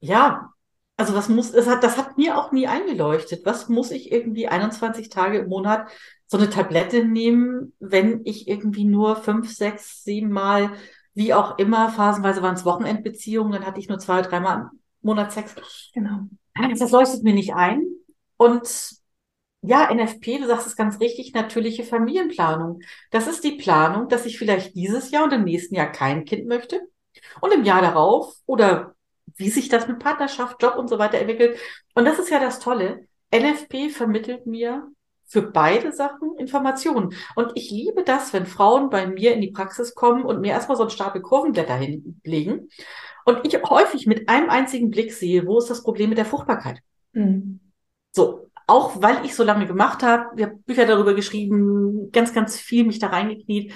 [0.01, 0.51] Ja,
[0.97, 3.45] also was muss, das hat, das hat mir auch nie eingeleuchtet.
[3.45, 5.89] Was muss ich irgendwie 21 Tage im Monat
[6.27, 10.73] so eine Tablette nehmen, wenn ich irgendwie nur fünf, sechs, sieben Mal,
[11.15, 15.33] wie auch immer, phasenweise waren es Wochenendbeziehungen, dann hatte ich nur zwei, dreimal im Monat
[15.33, 15.55] Sex.
[15.93, 16.21] Genau.
[16.79, 17.83] Das leuchtet mir nicht ein.
[18.37, 19.02] Und
[19.63, 22.81] ja, NFP, du sagst es ganz richtig, natürliche Familienplanung.
[23.11, 26.47] Das ist die Planung, dass ich vielleicht dieses Jahr und im nächsten Jahr kein Kind
[26.49, 26.81] möchte
[27.41, 28.95] und im Jahr darauf oder
[29.37, 31.59] wie sich das mit Partnerschaft, Job und so weiter entwickelt.
[31.95, 33.07] Und das ist ja das Tolle.
[33.35, 34.89] NFP vermittelt mir
[35.27, 37.15] für beide Sachen Informationen.
[37.37, 40.77] Und ich liebe das, wenn Frauen bei mir in die Praxis kommen und mir erstmal
[40.77, 42.69] so ein Stapel Kurvenblätter hinlegen
[43.25, 46.81] und ich häufig mit einem einzigen Blick sehe, wo ist das Problem mit der Fruchtbarkeit.
[47.13, 47.61] Mhm.
[48.11, 52.57] So, auch weil ich so lange gemacht habe, ich habe Bücher darüber geschrieben, ganz, ganz
[52.57, 53.73] viel mich da reingekniet.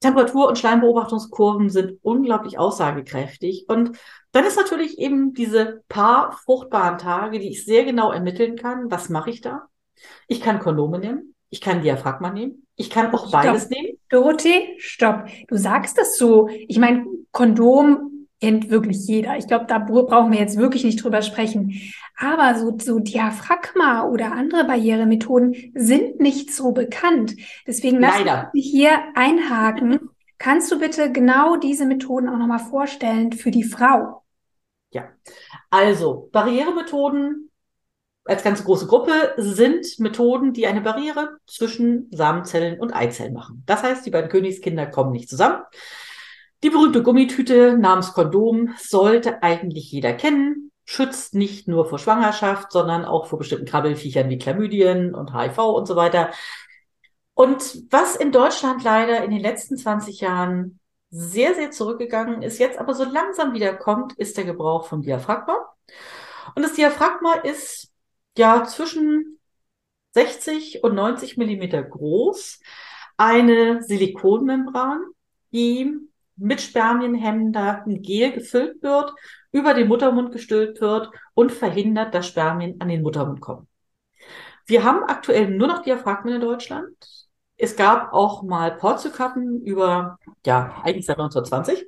[0.00, 3.66] Temperatur- und Schleimbeobachtungskurven sind unglaublich aussagekräftig.
[3.68, 3.98] Und
[4.32, 8.90] dann ist natürlich eben diese paar fruchtbaren Tage, die ich sehr genau ermitteln kann.
[8.90, 9.68] Was mache ich da?
[10.26, 11.34] Ich kann Kondome nehmen.
[11.50, 12.66] Ich kann Diaphragma nehmen.
[12.76, 13.42] Ich kann auch stopp.
[13.42, 13.98] beides nehmen.
[14.08, 15.26] Dorothee, stopp.
[15.48, 16.48] Du sagst das so.
[16.48, 19.36] Ich meine, Kondom kennt wirklich jeder.
[19.36, 21.80] Ich glaube, da brauchen wir jetzt wirklich nicht drüber sprechen.
[22.16, 27.36] Aber so, so Diaphragma oder andere Barrieremethoden sind nicht so bekannt.
[27.66, 28.18] Deswegen lass
[28.52, 30.10] mich hier einhaken.
[30.38, 34.22] Kannst du bitte genau diese Methoden auch nochmal vorstellen für die Frau?
[34.90, 35.08] Ja,
[35.70, 37.50] also Barrieremethoden
[38.24, 43.62] als ganz große Gruppe sind Methoden, die eine Barriere zwischen Samenzellen und Eizellen machen.
[43.66, 45.62] Das heißt, die beiden Königskinder kommen nicht zusammen.
[46.62, 53.04] Die berühmte Gummitüte namens Kondom sollte eigentlich jeder kennen, schützt nicht nur vor Schwangerschaft, sondern
[53.04, 56.30] auch vor bestimmten Krabbelfiechern wie Chlamydien und HIV und so weiter.
[57.32, 62.78] Und was in Deutschland leider in den letzten 20 Jahren sehr, sehr zurückgegangen ist, jetzt
[62.78, 65.56] aber so langsam wieder kommt, ist der Gebrauch von Diaphragma.
[66.54, 67.90] Und das Diaphragma ist
[68.36, 69.38] ja zwischen
[70.12, 72.60] 60 und 90 Millimeter groß,
[73.16, 75.02] eine Silikonmembran,
[75.52, 76.09] die
[76.40, 79.12] mit Spermienhemder ein Gel gefüllt wird,
[79.52, 83.68] über den Muttermund gestülpt wird und verhindert, dass Spermien an den Muttermund kommen.
[84.66, 86.94] Wir haben aktuell nur noch Diaphragmen in Deutschland.
[87.56, 91.86] Es gab auch mal Porzelkappen über, ja, eigentlich seit 1920.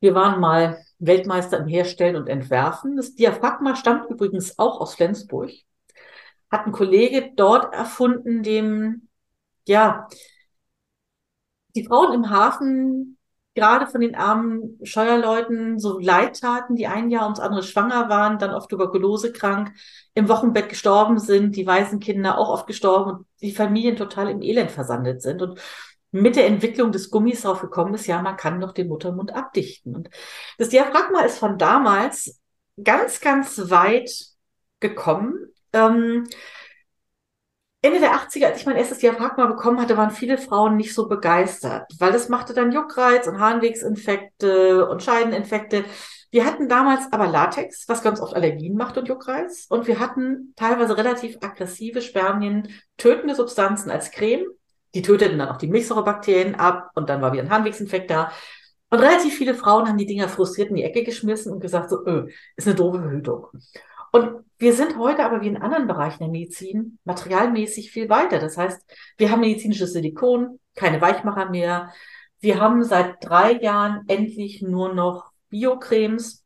[0.00, 2.96] Wir waren mal Weltmeister im Herstellen und Entwerfen.
[2.96, 5.50] Das Diaphragma stammt übrigens auch aus Flensburg.
[6.50, 9.08] Hat ein Kollege dort erfunden, dem,
[9.66, 10.08] ja,
[11.74, 13.18] die Frauen im Hafen
[13.54, 18.38] gerade von den armen Scheuerleuten so leid taten, die ein Jahr ums andere schwanger waren,
[18.38, 19.72] dann oft Tuberkulose krank,
[20.14, 24.72] im Wochenbett gestorben sind, die Waisenkinder auch oft gestorben und die Familien total im Elend
[24.72, 25.40] versandet sind.
[25.40, 25.60] Und
[26.10, 29.94] mit der Entwicklung des Gummis darauf gekommen ist, ja, man kann noch den Muttermund abdichten.
[29.94, 30.10] Und
[30.58, 32.40] das Diaphragma ist von damals
[32.82, 34.10] ganz, ganz weit
[34.80, 35.52] gekommen.
[35.72, 36.24] Ähm,
[37.84, 41.06] Ende der 80er, als ich mein erstes Diaphragma bekommen hatte, waren viele Frauen nicht so
[41.06, 45.84] begeistert, weil das machte dann Juckreiz und Harnwegsinfekte und Scheideninfekte.
[46.30, 49.66] Wir hatten damals aber Latex, was ganz oft Allergien macht und Juckreiz.
[49.68, 54.46] Und wir hatten teilweise relativ aggressive Spermien, tötende Substanzen als Creme.
[54.94, 58.32] Die töteten dann auch die Milchsäurebakterien ab und dann war wieder ein Harnwegsinfekt da.
[58.88, 62.06] Und relativ viele Frauen haben die Dinger frustriert in die Ecke geschmissen und gesagt, so,
[62.06, 63.48] öh, ist eine doofe Verhütung.
[64.14, 68.38] Und wir sind heute aber wie in anderen Bereichen der Medizin materialmäßig viel weiter.
[68.38, 68.80] Das heißt,
[69.16, 71.92] wir haben medizinisches Silikon, keine Weichmacher mehr.
[72.38, 76.44] Wir haben seit drei Jahren endlich nur noch Biocremes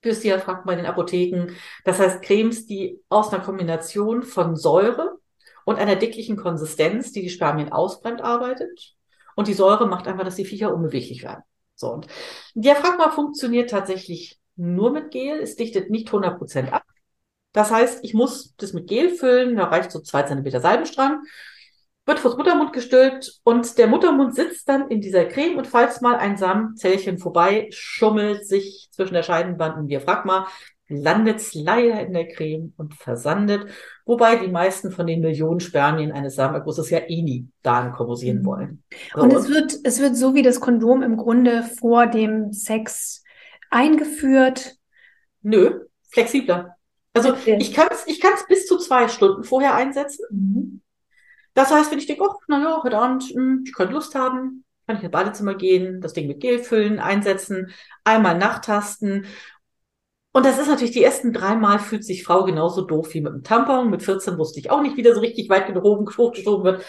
[0.00, 1.48] fürs Diaphragma in den Apotheken.
[1.84, 5.18] Das heißt, Cremes, die aus einer Kombination von Säure
[5.66, 8.94] und einer dicklichen Konsistenz, die die Spermien ausbrennt, arbeitet.
[9.36, 11.42] Und die Säure macht einfach, dass die Viecher unbeweglich werden.
[11.74, 12.06] So, und
[12.54, 15.40] Diaphragma funktioniert tatsächlich nur mit Gel.
[15.40, 16.84] Es dichtet nicht 100 Prozent ab.
[17.52, 21.22] Das heißt, ich muss das mit Gel füllen, da reicht so zwei Zentimeter Salbenstrang,
[22.06, 26.16] wird vors Muttermund gestülpt und der Muttermund sitzt dann in dieser Creme und falls mal
[26.16, 30.48] ein Samenzellchen vorbei schummelt sich zwischen der Scheidenwand und Diaphragma,
[30.88, 33.66] landet es leider in der Creme und versandet,
[34.04, 38.46] wobei die meisten von den Millionen Spermien eines Samenergusses ja eh nie da ankomosieren mhm.
[38.46, 38.82] wollen.
[39.14, 43.22] So, und es wird, es wird so wie das Kondom im Grunde vor dem Sex
[43.70, 44.76] eingeführt.
[45.42, 46.76] Nö, flexibler.
[47.14, 50.24] Also ich kann es ich kann's bis zu zwei Stunden vorher einsetzen.
[50.30, 50.82] Mhm.
[51.54, 54.96] Das heißt, wenn ich denke, oh, naja, heute Abend, hm, ich könnte Lust haben, kann
[54.96, 57.70] ich ins Badezimmer gehen, das Ding mit Gel füllen, einsetzen,
[58.04, 59.26] einmal nachtasten.
[60.32, 63.42] Und das ist natürlich, die ersten dreimal fühlt sich Frau genauso doof wie mit dem
[63.42, 63.90] Tampon.
[63.90, 66.84] Mit 14 wusste ich auch nicht, wie so richtig weit gehoben, hochgeschoben wird.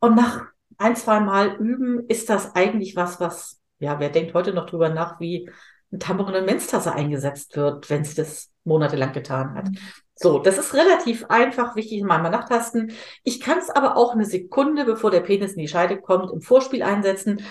[0.00, 4.52] Und nach ein, zwei Mal üben ist das eigentlich was, was, ja, wer denkt heute
[4.52, 5.48] noch drüber nach, wie
[5.92, 9.68] ein Tampon eine Menstasse eingesetzt wird, wenn sie das monatelang getan hat.
[9.68, 9.78] Mhm.
[10.14, 12.92] So, das ist relativ einfach, wichtig mal mal nachtasten.
[13.24, 16.42] Ich kann es aber auch eine Sekunde, bevor der Penis in die Scheide kommt, im
[16.42, 17.42] Vorspiel einsetzen.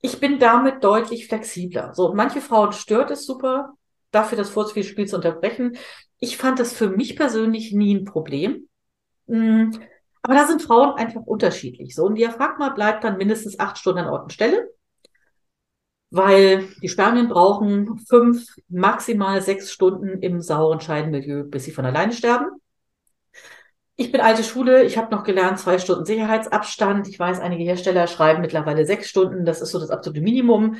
[0.00, 1.94] Ich bin damit deutlich flexibler.
[1.94, 3.72] So, manche Frauen stört es super,
[4.10, 5.76] dafür das Vorspielspiel zu unterbrechen.
[6.18, 8.68] Ich fand das für mich persönlich nie ein Problem.
[9.26, 9.70] Mm,
[10.22, 11.94] aber da sind Frauen einfach unterschiedlich.
[11.94, 14.70] So, ein Diaphragma bleibt dann mindestens acht Stunden an Ort und Stelle
[16.12, 22.12] weil die Spermien brauchen fünf, maximal sechs Stunden im sauren Scheidenmilieu, bis sie von alleine
[22.12, 22.48] sterben.
[23.96, 27.08] Ich bin alte Schule, ich habe noch gelernt, zwei Stunden Sicherheitsabstand.
[27.08, 30.76] Ich weiß, einige Hersteller schreiben mittlerweile sechs Stunden, das ist so das absolute Minimum.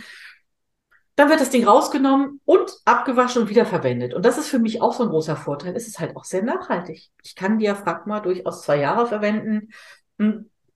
[1.16, 4.12] Dann wird das Ding rausgenommen und abgewaschen und wiederverwendet.
[4.12, 5.75] Und das ist für mich auch so ein großer Vorteil.
[5.75, 7.09] Es ist halt auch sehr nachhaltig.
[7.23, 9.71] Ich kann Diaphragma durchaus zwei Jahre verwenden.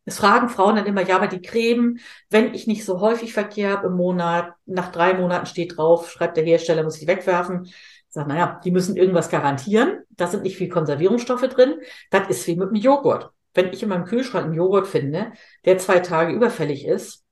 [0.08, 1.98] Es fragen Frauen dann immer, ja, aber die Creme,
[2.30, 6.36] wenn ich nicht so häufig Verkehr habe im Monat, nach drei Monaten steht drauf, schreibt
[6.36, 7.64] der Hersteller, muss ich wegwerfen.
[7.64, 7.74] Ich
[8.08, 10.04] sage, naja, die müssen irgendwas garantieren.
[10.10, 11.80] Da sind nicht viel Konservierungsstoffe drin.
[12.10, 13.32] Das ist wie mit dem Joghurt.
[13.52, 15.32] Wenn ich in meinem Kühlschrank einen Joghurt finde,
[15.64, 17.24] der zwei Tage überfällig ist,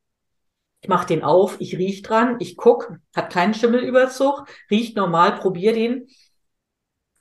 [0.80, 5.74] ich mache den auf, ich riech dran, ich guck, hat keinen Schimmelüberzug, riecht normal, probiere
[5.74, 6.08] den.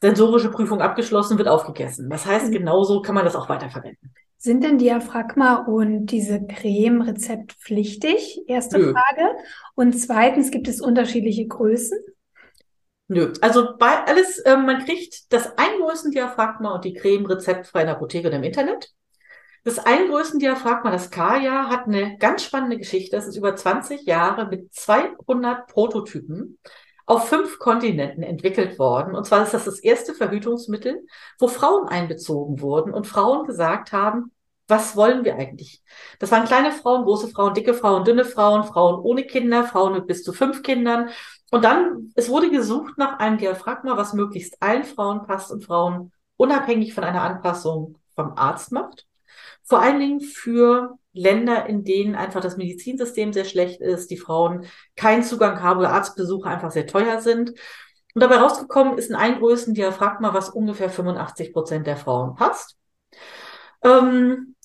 [0.01, 2.09] Sensorische Prüfung abgeschlossen, wird aufgegessen.
[2.09, 2.51] Das heißt, mhm.
[2.51, 4.13] genauso kann man das auch weiterverwenden.
[4.45, 8.41] Sind denn Diaphragma und diese Creme rezeptpflichtig?
[8.45, 8.91] Erste Nö.
[8.91, 9.37] Frage.
[9.73, 11.97] Und zweitens, gibt es unterschiedliche Größen?
[13.07, 13.31] Nö.
[13.39, 18.27] Also bei alles, äh, man kriegt das Eingrößen-Diaphragma und die Creme rezeptfrei in der Apotheke
[18.27, 18.91] oder im Internet.
[19.63, 23.15] Das Eingrößen-Diaphragma, das Kaya, hat eine ganz spannende Geschichte.
[23.15, 26.59] Das ist über 20 Jahre mit 200 Prototypen
[27.05, 29.15] auf fünf Kontinenten entwickelt worden.
[29.15, 31.05] Und zwar ist das das erste Verhütungsmittel,
[31.39, 34.31] wo Frauen einbezogen wurden und Frauen gesagt haben,
[34.67, 35.83] was wollen wir eigentlich?
[36.19, 40.07] Das waren kleine Frauen, große Frauen, dicke Frauen, dünne Frauen, Frauen ohne Kinder, Frauen mit
[40.07, 41.09] bis zu fünf Kindern.
[41.51, 46.11] Und dann, es wurde gesucht nach einem Diaphragma, was möglichst allen Frauen passt und Frauen
[46.37, 49.05] unabhängig von einer Anpassung vom Arzt macht.
[49.63, 54.65] Vor allen Dingen für Länder, in denen einfach das Medizinsystem sehr schlecht ist, die Frauen
[54.95, 57.51] keinen Zugang haben oder Arztbesuche einfach sehr teuer sind.
[58.13, 62.77] Und dabei rausgekommen ist ein Eingrößen-Diaphragma, was ungefähr 85 Prozent der Frauen passt.
[63.83, 64.55] Ähm,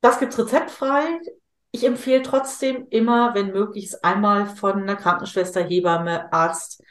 [0.00, 1.20] das gibt's rezeptfrei.
[1.70, 6.82] Ich empfehle trotzdem immer, wenn möglich, es einmal von einer Krankenschwester, Hebamme, Arzt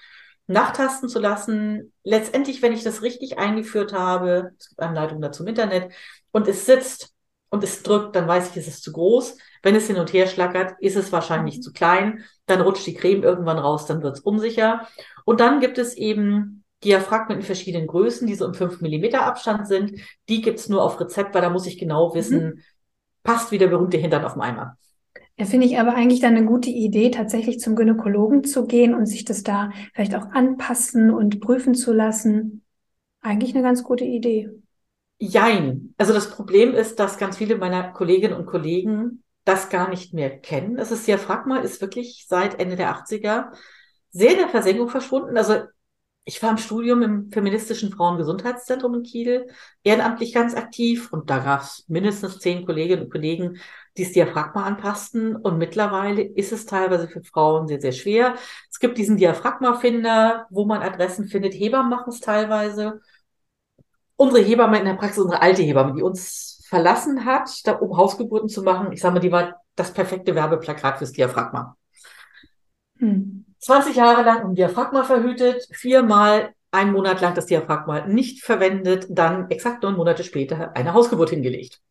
[0.45, 1.93] nachtasten zu lassen.
[2.03, 5.93] Letztendlich, wenn ich das richtig eingeführt habe, es gibt Anleitungen dazu im Internet,
[6.31, 7.16] und es sitzt
[7.49, 9.37] und es drückt, dann weiß ich, es ist zu groß.
[9.63, 11.61] Wenn es hin und her schlackert, ist es wahrscheinlich mhm.
[11.61, 12.23] zu klein.
[12.45, 14.87] Dann rutscht die Creme irgendwann raus, dann wird es unsicher.
[15.25, 19.67] Und dann gibt es eben Diaphragmen in verschiedenen Größen, die so im 5 mm Abstand
[19.67, 19.93] sind.
[20.29, 22.59] Die gibt's nur auf Rezept, weil da muss ich genau wissen, mhm.
[23.23, 24.77] passt wie der berühmte Hintern auf dem Eimer.
[25.39, 29.05] Ja, finde ich aber eigentlich dann eine gute Idee, tatsächlich zum Gynäkologen zu gehen und
[29.05, 32.63] sich das da vielleicht auch anpassen und prüfen zu lassen.
[33.21, 34.49] Eigentlich eine ganz gute Idee.
[35.19, 35.93] Jein.
[35.97, 40.29] Also das Problem ist, dass ganz viele meiner Kolleginnen und Kollegen das gar nicht mehr
[40.39, 40.77] kennen.
[40.77, 43.51] Es ist Diaphragma ist wirklich seit Ende der 80er
[44.11, 45.37] sehr in der Versenkung verschwunden.
[45.37, 45.61] Also
[46.25, 49.47] ich war im Studium im feministischen Frauengesundheitszentrum in Kiel,
[49.83, 53.59] ehrenamtlich ganz aktiv und da gab es mindestens zehn Kolleginnen und Kollegen,
[53.95, 58.35] die das Diaphragma anpassten und mittlerweile ist es teilweise für Frauen sehr, sehr schwer.
[58.69, 61.53] Es gibt diesen Diaphragma-Finder, wo man Adressen findet.
[61.53, 62.99] Hebammen machen es teilweise.
[64.17, 68.49] Unsere Hebamme in der Praxis, unsere alte Hebamme, die uns verlassen hat, da, um Hausgeburten
[68.49, 71.77] zu machen, ich sage mal, die war das perfekte Werbeplakat fürs Diaphragma.
[72.97, 73.45] Hm.
[73.59, 79.49] 20 Jahre lang ein Diaphragma verhütet, viermal einen Monat lang das Diaphragma nicht verwendet, dann
[79.49, 81.81] exakt neun Monate später eine Hausgeburt hingelegt.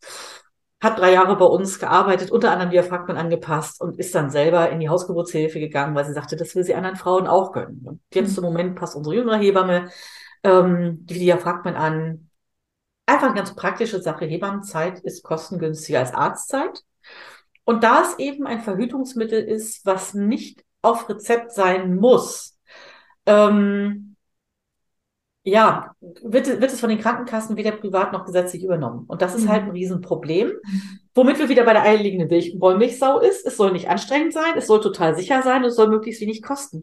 [0.81, 4.79] Hat drei Jahre bei uns gearbeitet, unter anderem Diaphragmen angepasst und ist dann selber in
[4.79, 7.81] die Hausgeburtshilfe gegangen, weil sie sagte, das will sie anderen Frauen auch gönnen.
[7.85, 8.45] Und jetzt mhm.
[8.45, 9.91] im Moment passt unsere jüngere Hebamme
[10.47, 12.31] ähm, die Diaphragmen an.
[13.07, 14.27] Einfach eine ganz praktische Sache.
[14.27, 16.83] Hebammenzeit ist kostengünstiger als Arztzeit.
[17.65, 22.59] Und da es eben ein Verhütungsmittel ist, was nicht auf Rezept sein muss,
[23.27, 24.17] ähm,
[25.43, 29.05] ja, wird, wird es von den Krankenkassen weder privat noch gesetzlich übernommen.
[29.07, 29.49] Und das ist mhm.
[29.49, 30.53] halt ein Riesenproblem.
[31.15, 32.29] Womit wir wieder bei der eierlegenden
[32.61, 33.47] Wollmilchsau ist.
[33.47, 36.43] Es soll nicht anstrengend sein, es soll total sicher sein und es soll möglichst wenig
[36.43, 36.83] kosten.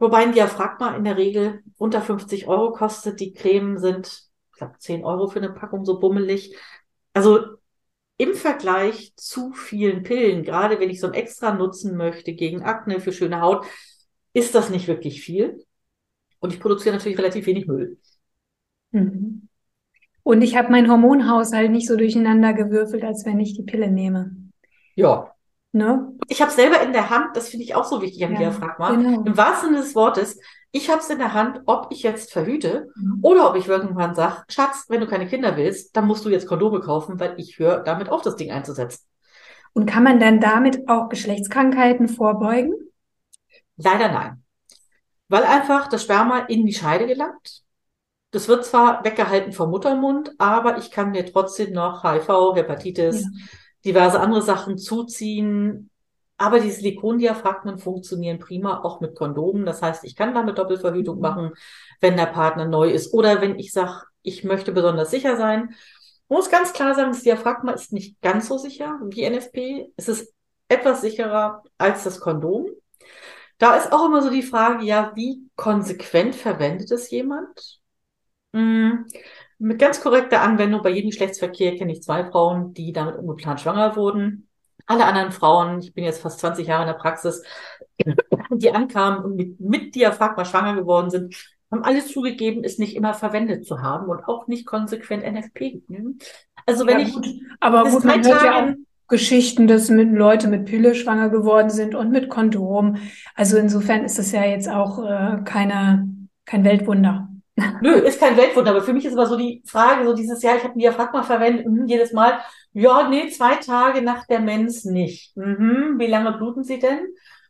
[0.00, 3.20] Wobei ein Diaphragma in der Regel unter 50 Euro kostet.
[3.20, 6.56] Die Cremen sind, ich glaube, 10 Euro für eine Packung so bummelig.
[7.12, 7.44] Also
[8.16, 13.00] im Vergleich zu vielen Pillen, gerade wenn ich so ein extra nutzen möchte gegen Akne
[13.00, 13.66] für schöne Haut,
[14.32, 15.64] ist das nicht wirklich viel.
[16.38, 17.98] Und ich produziere natürlich relativ wenig Müll.
[18.92, 19.48] Mhm.
[20.22, 24.34] Und ich habe meinen Hormonhaushalt nicht so durcheinander gewürfelt, als wenn ich die Pille nehme.
[24.94, 25.34] Ja.
[25.72, 26.12] Ne?
[26.26, 28.90] Ich habe selber in der Hand, das finde ich auch so wichtig am ja, Diaphragma,
[28.90, 29.22] genau.
[29.22, 30.38] im wahrsten Sinne des Wortes,
[30.72, 33.18] ich habe es in der Hand, ob ich jetzt verhüte mhm.
[33.22, 36.46] oder ob ich irgendwann sage, Schatz, wenn du keine Kinder willst, dann musst du jetzt
[36.46, 39.04] Kondome kaufen, weil ich höre damit auf, das Ding einzusetzen.
[39.72, 42.72] Und kann man dann damit auch Geschlechtskrankheiten vorbeugen?
[43.76, 44.44] Leider nein.
[45.28, 47.62] Weil einfach das Sperma in die Scheide gelangt.
[48.32, 53.28] Das wird zwar weggehalten vom Muttermund, aber ich kann mir trotzdem noch HIV, Hepatitis, ja.
[53.84, 55.90] Diverse andere Sachen zuziehen,
[56.40, 59.66] aber die Silikondiaphragmen funktionieren prima auch mit Kondomen.
[59.66, 61.20] Das heißt, ich kann damit Doppelverhütung mhm.
[61.22, 61.50] machen,
[62.00, 63.12] wenn der Partner neu ist.
[63.12, 65.74] Oder wenn ich sage, ich möchte besonders sicher sein.
[65.74, 69.92] Ich muss ganz klar sagen, das Diaphragma ist nicht ganz so sicher wie NFP.
[69.96, 70.32] Es ist
[70.68, 72.68] etwas sicherer als das Kondom.
[73.58, 77.80] Da ist auch immer so die Frage, ja, wie konsequent verwendet es jemand?
[79.60, 83.94] Mit ganz korrekter Anwendung bei jedem Geschlechtsverkehr kenne ich zwei Frauen, die damit ungeplant schwanger
[83.94, 84.48] wurden
[84.90, 87.44] alle anderen Frauen, ich bin jetzt fast 20 Jahre in der Praxis,
[88.50, 91.36] die ankamen und mit, mit Diaphragma schwanger geworden sind,
[91.70, 95.82] haben alles zugegeben, es nicht immer verwendet zu haben und auch nicht konsequent NFP.
[96.66, 97.26] Also wenn ja, ich, gut.
[97.60, 98.74] aber gut, man hört ja auch
[99.06, 102.96] Geschichten, dass mit Leute mit Pille schwanger geworden sind und mit Kondom.
[103.36, 106.08] Also insofern ist es ja jetzt auch äh, keine,
[106.46, 107.29] kein Weltwunder.
[107.82, 110.56] Nö, ist kein Weltwunder, aber für mich ist immer so die Frage, so dieses Jahr,
[110.56, 112.40] ich habe ein Diaphragma verwendet, mh, jedes Mal,
[112.72, 115.36] ja, nee, zwei Tage nach der Mens nicht.
[115.36, 115.94] Mhm.
[115.98, 117.06] Wie lange bluten Sie denn?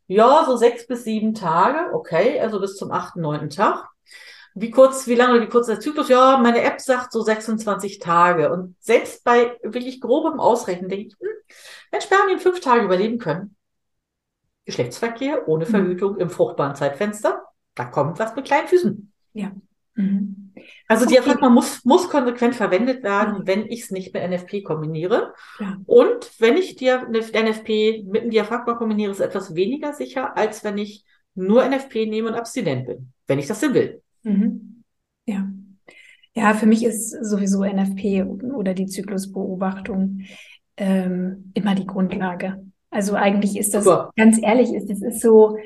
[0.07, 3.89] Ja, so sechs bis sieben Tage, okay, also bis zum achten, neunten Tag.
[4.55, 6.09] Wie kurz, wie lange, wie kurz der Zyklus?
[6.09, 8.53] Ja, meine App sagt so 26 Tage.
[8.53, 11.29] Und selbst bei wirklich grobem Ausrechnen denke ich, hm,
[11.93, 13.55] wenn Spermien fünf Tage überleben können,
[14.65, 15.71] Geschlechtsverkehr ohne hm.
[15.71, 17.45] Verhütung im fruchtbaren Zeitfenster,
[17.75, 19.13] da kommt was mit kleinen Füßen.
[19.33, 19.53] Ja.
[19.95, 20.53] Mhm.
[20.89, 21.15] Also okay.
[21.15, 23.47] Diaphragma muss, muss konsequent verwendet werden, mhm.
[23.47, 25.35] wenn ich es nicht mit NFP kombiniere.
[25.59, 25.77] Ja.
[25.87, 30.65] Und wenn ich dir NFP mit dem Diaphragma kombiniere, ist es etwas weniger sicher, als
[30.65, 34.03] wenn ich nur NFP nehme und abstinent bin, wenn ich das denn will.
[34.23, 34.85] Mhm.
[35.27, 35.49] Ja.
[36.35, 38.25] Ja, für mich ist sowieso NFP
[38.55, 40.23] oder die Zyklusbeobachtung
[40.77, 42.65] ähm, immer die Grundlage.
[42.91, 44.11] Also eigentlich ist das, Super.
[44.17, 45.57] ganz ehrlich, ist es ist so,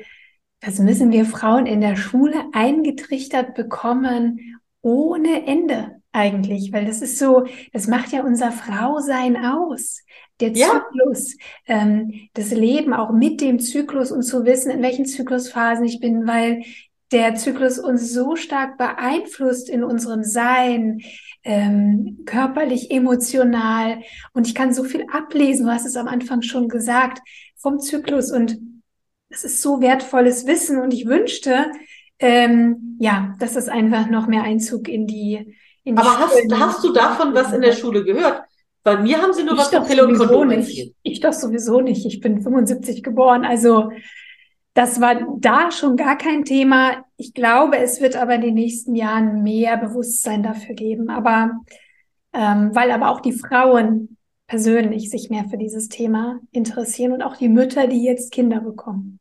[0.61, 4.39] das müssen wir Frauen in der Schule eingetrichtert bekommen
[4.81, 10.01] ohne Ende eigentlich, weil das ist so, das macht ja unser Frausein aus.
[10.39, 11.35] Der Zyklus,
[11.67, 11.81] ja.
[11.81, 16.27] ähm, das Leben auch mit dem Zyklus und zu wissen, in welchen Zyklusphasen ich bin,
[16.27, 16.63] weil
[17.11, 21.01] der Zyklus uns so stark beeinflusst in unserem Sein,
[21.43, 24.01] ähm, körperlich, emotional.
[24.33, 27.19] Und ich kann so viel ablesen, du hast es am Anfang schon gesagt,
[27.55, 28.31] vom Zyklus.
[28.31, 28.57] Und
[29.35, 30.79] das ist so wertvolles Wissen.
[30.79, 31.71] Und ich wünschte,
[32.19, 36.83] ähm, ja, dass das einfach noch mehr Einzug in die, in die Aber hast, hast
[36.85, 38.43] du davon was in der Schule gehört?
[38.83, 40.93] Bei mir haben sie nur ich was von Pille und Kondom nicht.
[41.03, 42.05] Ich doch sowieso nicht.
[42.05, 43.43] Ich bin 75 geboren.
[43.43, 43.89] Also
[44.73, 47.03] das war da schon gar kein Thema.
[47.17, 51.09] Ich glaube, es wird aber in den nächsten Jahren mehr Bewusstsein dafür geben.
[51.09, 51.51] Aber
[52.31, 54.15] ähm, weil aber auch die Frauen
[54.47, 59.19] persönlich sich mehr für dieses Thema interessieren und auch die Mütter, die jetzt Kinder bekommen.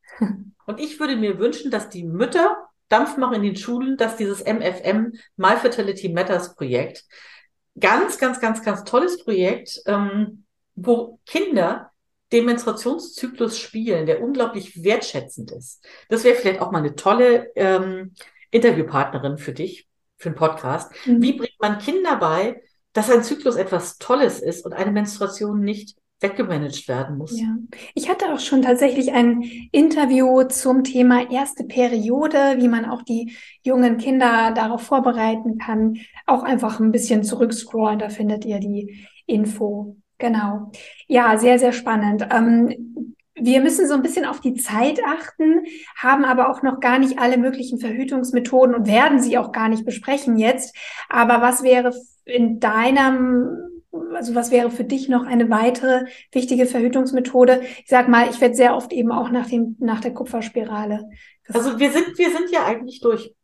[0.67, 2.57] Und ich würde mir wünschen, dass die Mütter
[2.89, 7.05] Dampf machen in den Schulen, dass dieses MFM, My Fertility Matters Projekt,
[7.79, 10.45] ganz, ganz, ganz, ganz tolles Projekt, ähm,
[10.75, 11.91] wo Kinder
[12.33, 15.85] den Menstruationszyklus spielen, der unglaublich wertschätzend ist.
[16.09, 18.15] Das wäre vielleicht auch mal eine tolle ähm,
[18.51, 20.93] Interviewpartnerin für dich, für einen Podcast.
[21.07, 21.23] Mhm.
[21.23, 22.63] Wie bringt man Kinder bei,
[22.93, 27.39] dass ein Zyklus etwas Tolles ist und eine Menstruation nicht weggemanagt werden muss.
[27.39, 27.57] Ja.
[27.95, 29.43] Ich hatte auch schon tatsächlich ein
[29.73, 35.99] Interview zum Thema erste Periode, wie man auch die jungen Kinder darauf vorbereiten kann.
[36.27, 39.97] Auch einfach ein bisschen zurückscrollen, da findet ihr die Info.
[40.19, 40.71] Genau.
[41.09, 42.27] Ja, sehr, sehr spannend.
[42.31, 45.65] Ähm, wir müssen so ein bisschen auf die Zeit achten,
[45.97, 49.85] haben aber auch noch gar nicht alle möglichen Verhütungsmethoden und werden sie auch gar nicht
[49.85, 50.77] besprechen jetzt.
[51.09, 51.93] Aber was wäre
[52.25, 53.74] in deinem,
[54.15, 57.63] also was wäre für dich noch eine weitere wichtige Verhütungsmethode?
[57.79, 61.09] Ich sag mal, ich werde sehr oft eben auch nach dem, nach der Kupferspirale.
[61.49, 63.35] Also wir sind, wir sind ja eigentlich durch.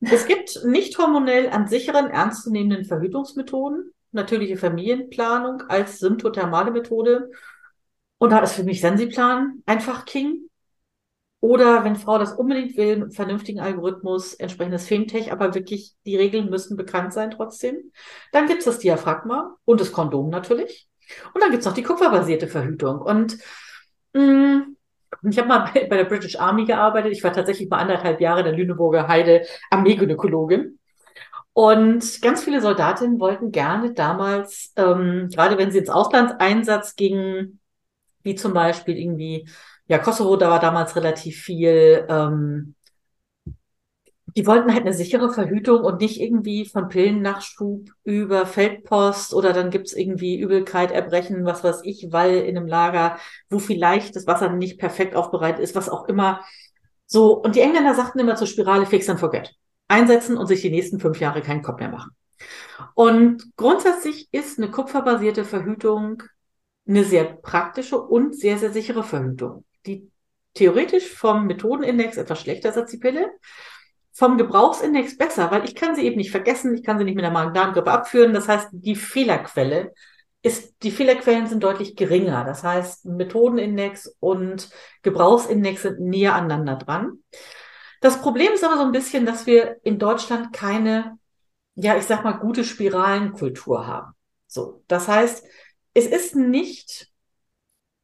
[0.00, 7.30] Es gibt nicht hormonell an sicheren, ernstzunehmenden Verhütungsmethoden natürliche Familienplanung als symptothermale Methode.
[8.18, 10.49] Und da ist für mich Sensiplan einfach King.
[11.40, 16.16] Oder wenn Frau das unbedingt will, mit einem vernünftigen Algorithmus, entsprechendes Femtech, aber wirklich die
[16.16, 17.92] Regeln müssen bekannt sein trotzdem.
[18.32, 20.88] Dann gibt's das Diaphragma und das Kondom natürlich.
[21.32, 23.00] Und dann gibt's noch die kupferbasierte Verhütung.
[23.00, 23.38] Und
[24.12, 24.76] mh, mm,
[25.30, 27.12] ich habe mal bei, bei, der British Army gearbeitet.
[27.12, 30.78] Ich war tatsächlich mal anderthalb Jahre in der Lüneburger Heide Armeegynäkologin.
[31.52, 37.60] Und ganz viele Soldatinnen wollten gerne damals, ähm, gerade wenn sie ins Auslandseinsatz gingen,
[38.22, 39.48] wie zum Beispiel irgendwie,
[39.90, 42.76] ja, Kosovo, da war damals relativ viel, ähm,
[44.36, 49.70] die wollten halt eine sichere Verhütung und nicht irgendwie von Pillennachschub über Feldpost oder dann
[49.70, 53.18] gibt's irgendwie Übelkeit, Erbrechen, was weiß ich, weil in einem Lager,
[53.48, 56.44] wo vielleicht das Wasser nicht perfekt aufbereitet ist, was auch immer.
[57.06, 59.56] So, und die Engländer sagten immer zur Spirale fix and forget
[59.88, 62.12] einsetzen und sich die nächsten fünf Jahre keinen Kopf mehr machen.
[62.94, 66.22] Und grundsätzlich ist eine kupferbasierte Verhütung
[66.86, 70.10] eine sehr praktische und sehr, sehr sichere Verhütung, die
[70.54, 73.30] theoretisch vom Methodenindex etwas schlechter ist als die Pille,
[74.12, 77.24] vom Gebrauchsindex besser, weil ich kann sie eben nicht vergessen, ich kann sie nicht mit
[77.24, 78.34] der Magen-Darm-Grippe abführen.
[78.34, 79.94] Das heißt, die Fehlerquelle
[80.42, 82.44] ist, die Fehlerquellen sind deutlich geringer.
[82.44, 84.70] Das heißt, Methodenindex und
[85.02, 87.18] Gebrauchsindex sind näher aneinander dran.
[88.00, 91.18] Das Problem ist aber so ein bisschen, dass wir in Deutschland keine,
[91.74, 94.12] ja, ich sag mal, gute Spiralenkultur haben.
[94.46, 94.82] So.
[94.88, 95.44] Das heißt,
[95.92, 97.09] es ist nicht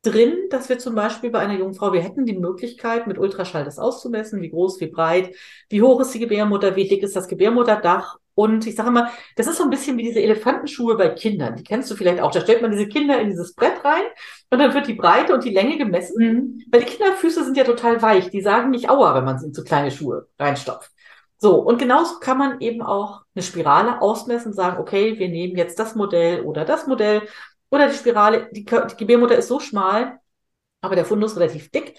[0.07, 3.65] drin, dass wir zum Beispiel bei einer jungen Frau, wir hätten die Möglichkeit, mit Ultraschall
[3.65, 5.35] das auszumessen, wie groß, wie breit,
[5.69, 8.19] wie hoch ist die Gebärmutter, wie dick ist das Gebärmutterdach.
[8.35, 11.57] Und ich sage immer, das ist so ein bisschen wie diese Elefantenschuhe bei Kindern.
[11.57, 12.31] Die kennst du vielleicht auch.
[12.31, 14.05] Da stellt man diese Kinder in dieses Brett rein
[14.51, 16.17] und dann wird die Breite und die Länge gemessen.
[16.19, 16.63] Mhm.
[16.71, 18.31] Weil die Kinderfüße sind ja total weich.
[18.31, 20.91] Die sagen nicht Aua, wenn man sie in so kleine Schuhe reinstopft.
[21.39, 25.57] So, und genauso kann man eben auch eine Spirale ausmessen und sagen, okay, wir nehmen
[25.57, 27.23] jetzt das Modell oder das Modell
[27.71, 30.19] oder die Spirale, die, die Gebärmutter ist so schmal,
[30.81, 31.99] aber der Fundus relativ dick.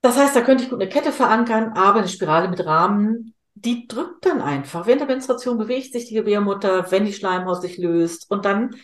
[0.00, 3.86] Das heißt, da könnte ich gut eine Kette verankern, aber eine Spirale mit Rahmen, die
[3.86, 4.86] drückt dann einfach.
[4.86, 8.74] Während der Menstruation bewegt sich die Gebärmutter, wenn die Schleimhaut sich löst und dann,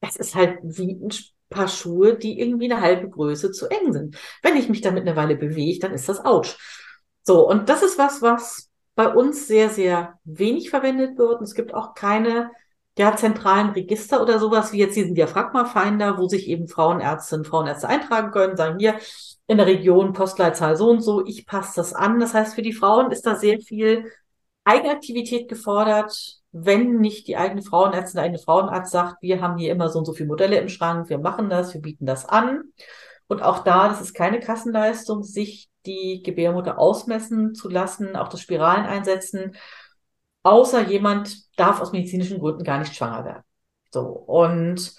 [0.00, 1.10] es ist halt wie ein
[1.48, 4.16] paar Schuhe, die irgendwie eine halbe Größe zu eng sind.
[4.42, 6.56] Wenn ich mich damit eine Weile bewege, dann ist das ouch.
[7.22, 11.38] So, und das ist was, was bei uns sehr, sehr wenig verwendet wird.
[11.38, 12.50] Und es gibt auch keine
[12.98, 18.30] ja, zentralen Register oder sowas wie jetzt diesen Diaphragma-Finder, wo sich eben Frauenärztinnen, Frauenärzte eintragen
[18.30, 18.96] können, sagen hier
[19.46, 22.18] in der Region Postleitzahl so und so, ich passe das an.
[22.20, 24.10] Das heißt, für die Frauen ist da sehr viel
[24.64, 29.90] Eigenaktivität gefordert, wenn nicht die eigene Frauenärztin, der eigene Frauenarzt sagt, wir haben hier immer
[29.90, 32.62] so und so viele Modelle im Schrank, wir machen das, wir bieten das an.
[33.28, 38.40] Und auch da, das ist keine Kassenleistung, sich die Gebärmutter ausmessen zu lassen, auch das
[38.40, 39.54] Spiralen einsetzen,
[40.46, 43.42] außer jemand darf aus medizinischen Gründen gar nicht schwanger werden.
[43.92, 44.02] So.
[44.02, 44.94] Und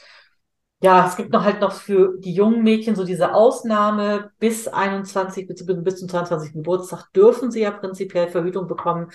[0.81, 5.47] ja, es gibt noch halt noch für die jungen Mädchen so diese Ausnahme bis 21,
[5.47, 6.53] bis, bis zum 22.
[6.53, 9.09] Geburtstag dürfen sie ja prinzipiell Verhütung bekommen.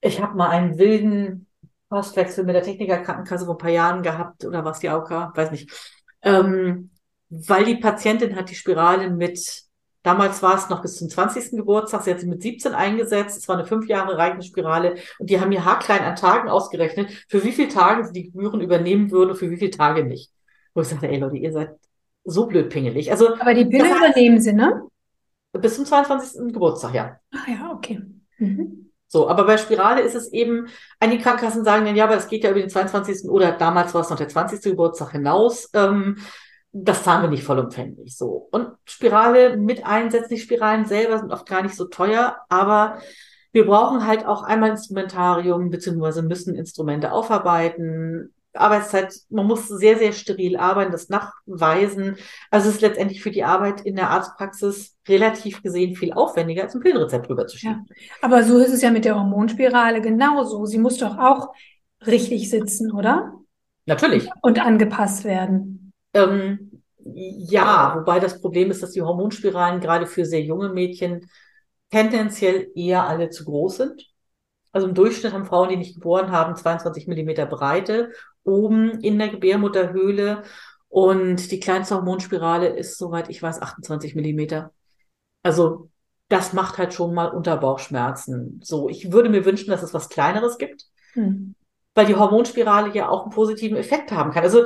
[0.00, 1.46] Ich habe mal einen wilden
[1.90, 5.70] Postwechsel mit der Technikerkrankenkasse vor ein paar Jahren gehabt oder was die AOK, weiß nicht.
[6.22, 6.90] Ähm,
[7.28, 9.65] weil die Patientin hat die Spirale mit,
[10.06, 11.56] damals war es noch bis zum 20.
[11.56, 15.30] Geburtstag, sie hat sie mit 17 eingesetzt, es war eine fünf Jahre reichende Spirale und
[15.30, 19.10] die haben mir haarklein an Tagen ausgerechnet, für wie viele Tage sie die Gebühren übernehmen
[19.10, 20.30] würden und für wie viele Tage nicht.
[20.74, 21.70] Wo ich sagte, ey Leute, ihr seid
[22.22, 23.10] so blöd pingelig.
[23.10, 24.82] Also, Aber die Pille übernehmen sie, ne?
[25.52, 26.52] Bis zum 22.
[26.52, 27.18] Geburtstag, ja.
[27.34, 28.00] Ach ja, okay.
[28.38, 28.92] Mhm.
[29.08, 30.68] So, aber bei Spirale ist es eben,
[31.00, 33.28] einige Krankenkassen sagen dann, ja, aber es geht ja über den 22.
[33.28, 34.62] oder damals war es noch der 20.
[34.62, 35.70] Geburtstag hinaus.
[35.74, 36.18] Ähm,
[36.84, 38.48] das zahlen wir nicht vollumfänglich so.
[38.50, 42.98] Und Spirale mit einsetzen, die Spiralen selber sind oft gar nicht so teuer, aber
[43.52, 50.12] wir brauchen halt auch einmal Instrumentarium, beziehungsweise müssen Instrumente aufarbeiten, Arbeitszeit, man muss sehr, sehr
[50.12, 52.16] steril arbeiten, das nachweisen.
[52.50, 56.74] Also es ist letztendlich für die Arbeit in der Arztpraxis relativ gesehen viel aufwendiger, als
[56.74, 57.86] ein Pillenrezept rüberzuschieben.
[57.88, 57.94] Ja.
[58.22, 60.64] Aber so ist es ja mit der Hormonspirale genauso.
[60.66, 61.54] Sie muss doch auch
[62.06, 63.34] richtig sitzen, oder?
[63.86, 64.28] Natürlich.
[64.42, 65.85] Und angepasst werden.
[66.16, 71.28] Ähm, ja, wobei das Problem ist, dass die Hormonspiralen gerade für sehr junge Mädchen
[71.90, 74.06] tendenziell eher alle zu groß sind.
[74.72, 78.10] Also im Durchschnitt haben Frauen, die nicht geboren haben, 22 Millimeter Breite
[78.44, 80.42] oben in der Gebärmutterhöhle.
[80.88, 84.72] Und die kleinste Hormonspirale ist, soweit ich weiß, 28 Millimeter.
[85.42, 85.90] Also
[86.28, 88.60] das macht halt schon mal Unterbauchschmerzen.
[88.62, 91.54] So, ich würde mir wünschen, dass es was Kleineres gibt, hm.
[91.94, 94.42] weil die Hormonspirale ja auch einen positiven Effekt haben kann.
[94.42, 94.64] Also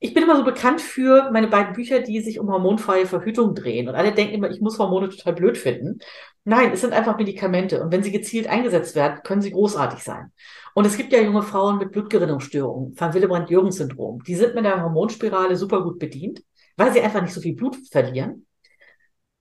[0.00, 3.88] ich bin immer so bekannt für meine beiden Bücher, die sich um hormonfreie Verhütung drehen.
[3.88, 5.98] Und alle denken immer, ich muss Hormone total blöd finden.
[6.44, 7.82] Nein, es sind einfach Medikamente.
[7.82, 10.32] Und wenn sie gezielt eingesetzt werden, können sie großartig sein.
[10.74, 14.22] Und es gibt ja junge Frauen mit Blutgerinnungsstörungen, von Willebrand-Jürgens-Syndrom.
[14.22, 16.44] Die sind mit der Hormonspirale super gut bedient,
[16.76, 18.46] weil sie einfach nicht so viel Blut verlieren.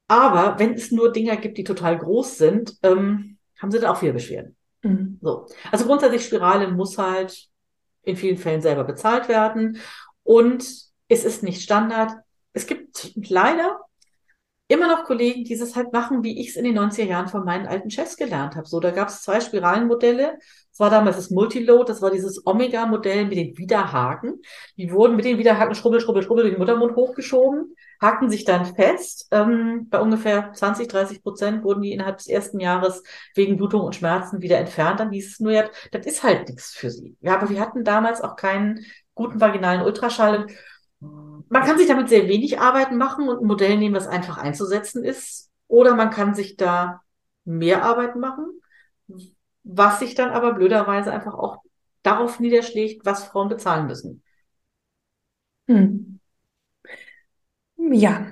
[0.08, 3.98] Aber wenn es nur Dinger gibt, die total groß sind, ähm, haben sie dann auch
[3.98, 4.56] viele Beschwerden.
[4.82, 5.20] Mhm.
[5.22, 5.46] So.
[5.72, 7.48] Also grundsätzlich Spirale muss halt
[8.04, 9.78] in vielen Fällen selber bezahlt werden.
[10.28, 10.66] Und
[11.08, 12.12] es ist nicht Standard.
[12.52, 13.80] Es gibt leider
[14.68, 17.46] immer noch Kollegen, die es halt machen, wie ich es in den 90er Jahren von
[17.46, 18.68] meinen alten Chefs gelernt habe.
[18.68, 20.38] So, da gab es zwei Spiralenmodelle.
[20.72, 24.42] Das war damals das Multiload, das war dieses Omega-Modell mit den Widerhaken.
[24.76, 29.30] Die wurden mit den Widerhaken schrubbel, schrubbel, schrubbel den Muttermund hochgeschoben, haken sich dann fest.
[29.32, 33.02] Ähm, bei ungefähr 20, 30 Prozent wurden die innerhalb des ersten Jahres
[33.34, 35.00] wegen Blutung und Schmerzen wieder entfernt.
[35.00, 37.16] Dann hieß es nur, ja, das ist halt nichts für sie.
[37.22, 38.86] Ja, aber wir hatten damals auch keinen
[39.18, 40.48] guten vaginalen Ultraschall.
[41.00, 45.04] Man kann sich damit sehr wenig Arbeiten machen und ein Modell nehmen, was einfach einzusetzen
[45.04, 45.52] ist.
[45.68, 47.02] Oder man kann sich da
[47.44, 48.46] mehr Arbeiten machen,
[49.64, 51.62] was sich dann aber blöderweise einfach auch
[52.04, 54.24] darauf niederschlägt, was Frauen bezahlen müssen.
[55.68, 56.20] Hm.
[57.78, 58.28] Ja,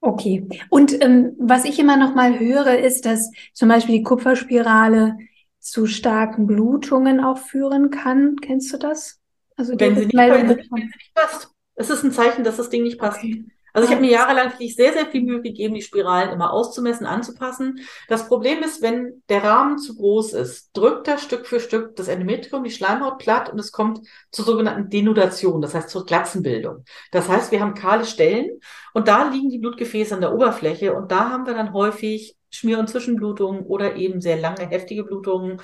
[0.00, 0.48] okay.
[0.70, 5.18] Und ähm, was ich immer noch mal höre, ist, dass zum Beispiel die Kupferspirale
[5.58, 8.36] zu starken Blutungen auch führen kann.
[8.36, 9.17] Kennst du das?
[9.58, 11.50] Also wenn sie, nicht, wenn, sie, wenn sie nicht passt.
[11.74, 13.18] Es ist ein Zeichen, dass das Ding nicht passt.
[13.18, 13.44] Okay.
[13.78, 17.06] Also ich habe mir jahrelang wirklich sehr, sehr viel Mühe gegeben, die Spiralen immer auszumessen,
[17.06, 17.80] anzupassen.
[18.08, 22.08] Das Problem ist, wenn der Rahmen zu groß ist, drückt er Stück für Stück das
[22.08, 24.00] Endometrium, die Schleimhaut platt und es kommt
[24.32, 26.84] zur sogenannten Denudation, das heißt zur Glatzenbildung.
[27.12, 28.58] Das heißt, wir haben kahle Stellen
[28.94, 32.78] und da liegen die Blutgefäße an der Oberfläche und da haben wir dann häufig Schmier-
[32.78, 35.60] und Zwischenblutungen oder eben sehr lange, heftige Blutungen.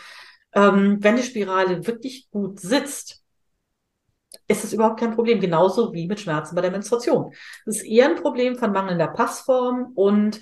[0.52, 3.23] Ähm, wenn die Spirale wirklich gut sitzt,
[4.48, 5.40] ist es überhaupt kein Problem.
[5.40, 7.32] Genauso wie mit Schmerzen bei der Menstruation.
[7.64, 10.40] Das ist eher ein Problem von mangelnder Passform und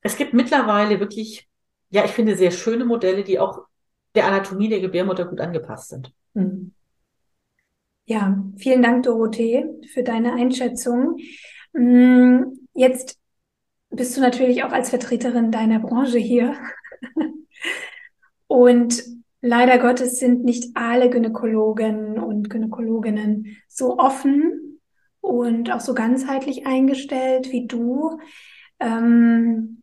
[0.00, 1.48] es gibt mittlerweile wirklich,
[1.90, 3.66] ja, ich finde sehr schöne Modelle, die auch
[4.14, 6.12] der Anatomie der Gebärmutter gut angepasst sind.
[6.34, 6.72] Hm.
[8.04, 11.18] Ja, vielen Dank, Dorothee, für deine Einschätzung.
[11.72, 13.18] Hm, jetzt
[13.90, 16.56] bist du natürlich auch als Vertreterin deiner Branche hier.
[18.48, 19.02] Und
[19.44, 24.80] Leider Gottes sind nicht alle Gynäkologen und Gynäkologinnen so offen
[25.20, 28.20] und auch so ganzheitlich eingestellt wie du.
[28.78, 29.82] Ähm,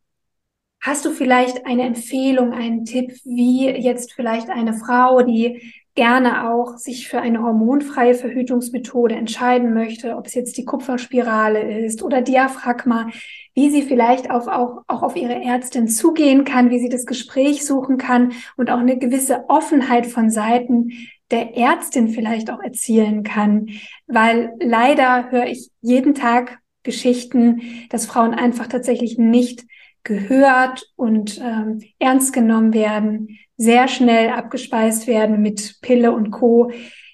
[0.79, 6.77] hast du vielleicht eine Empfehlung, einen Tipp, wie jetzt vielleicht eine Frau, die gerne auch
[6.77, 13.09] sich für eine hormonfreie Verhütungsmethode entscheiden möchte, ob es jetzt die Kupferspirale ist oder Diaphragma,
[13.53, 17.65] wie sie vielleicht auf, auch, auch auf ihre Ärztin zugehen kann, wie sie das Gespräch
[17.65, 20.91] suchen kann und auch eine gewisse Offenheit von Seiten
[21.31, 23.67] der Ärztin vielleicht auch erzielen kann,
[24.07, 29.65] weil leider höre ich jeden Tag Geschichten, dass Frauen einfach tatsächlich nicht
[30.03, 36.71] gehört und ähm, ernst genommen werden, sehr schnell abgespeist werden mit Pille und Co.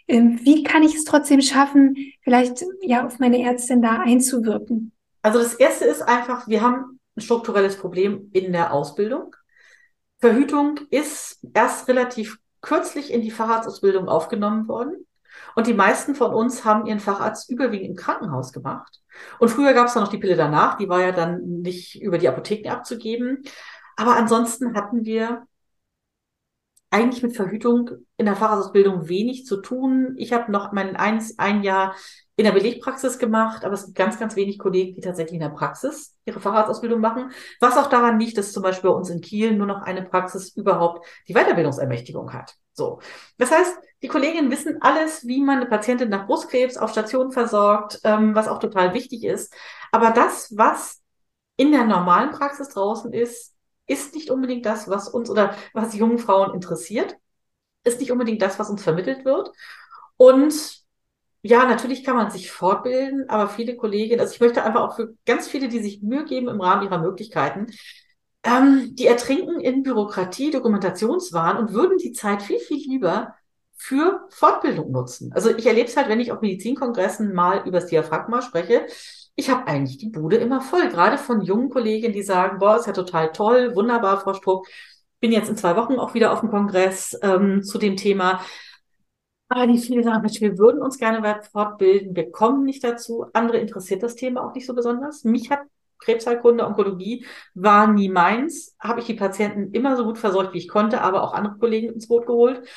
[0.08, 4.92] Ähm, wie kann ich es trotzdem schaffen, vielleicht ja auf meine Ärztin da einzuwirken?
[5.24, 9.36] Also das erste ist einfach, wir haben ein strukturelles Problem in der Ausbildung.
[10.20, 15.08] Verhütung ist erst relativ kürzlich in die Facharztausbildung aufgenommen worden.
[15.56, 19.02] Und die meisten von uns haben ihren Facharzt überwiegend im Krankenhaus gemacht.
[19.40, 22.20] Und früher gab es dann noch die Pille danach, die war ja dann nicht über
[22.20, 23.44] die Apotheken abzugeben.
[23.96, 25.48] Aber ansonsten hatten wir
[26.96, 30.16] eigentlich mit Verhütung in der Facharztausbildung wenig zu tun.
[30.18, 31.94] Ich habe noch mein eins, ein Jahr
[32.38, 35.50] in der Belegpraxis gemacht, aber es gibt ganz, ganz wenig Kollegen, die tatsächlich in der
[35.50, 37.32] Praxis ihre Facharztausbildung machen.
[37.60, 40.56] Was auch daran liegt, dass zum Beispiel bei uns in Kiel nur noch eine Praxis
[40.56, 42.56] überhaupt die Weiterbildungsermächtigung hat.
[42.72, 43.00] So.
[43.38, 48.00] Das heißt, die Kolleginnen wissen alles, wie man eine Patientin nach Brustkrebs auf Station versorgt,
[48.06, 49.54] ähm, was auch total wichtig ist.
[49.92, 51.02] Aber das, was
[51.58, 53.55] in der normalen Praxis draußen ist,
[53.88, 57.16] ist nicht unbedingt das, was uns oder was jungen Frauen interessiert,
[57.84, 59.52] ist nicht unbedingt das, was uns vermittelt wird.
[60.18, 60.84] Und
[61.42, 65.14] ja, natürlich kann man sich fortbilden, aber viele Kolleginnen, also ich möchte einfach auch für
[65.26, 67.68] ganz viele, die sich Mühe geben im Rahmen ihrer Möglichkeiten,
[68.44, 73.36] ähm, die ertrinken in Bürokratie, Dokumentationswahn und würden die Zeit viel, viel lieber
[73.76, 75.34] für Fortbildung nutzen.
[75.34, 78.88] Also ich erlebe es halt, wenn ich auf Medizinkongressen mal über das Diaphragma spreche.
[79.36, 82.88] Ich habe eigentlich die Bude immer voll, gerade von jungen Kolleginnen, die sagen, boah, ist
[82.88, 84.68] ja total toll, wunderbar, Frau Struck.
[85.20, 88.42] Bin jetzt in zwei Wochen auch wieder auf dem Kongress ähm, zu dem Thema.
[89.50, 93.26] Aber die viele sagen, wir würden uns gerne fortbilden, wir kommen nicht dazu.
[93.34, 95.24] Andere interessiert das Thema auch nicht so besonders.
[95.24, 95.60] Mich hat
[96.00, 98.76] Krebsheilkunde, Onkologie war nie meins.
[98.80, 101.94] Habe ich die Patienten immer so gut versorgt, wie ich konnte, aber auch andere Kollegen
[101.94, 102.68] ins Boot geholt.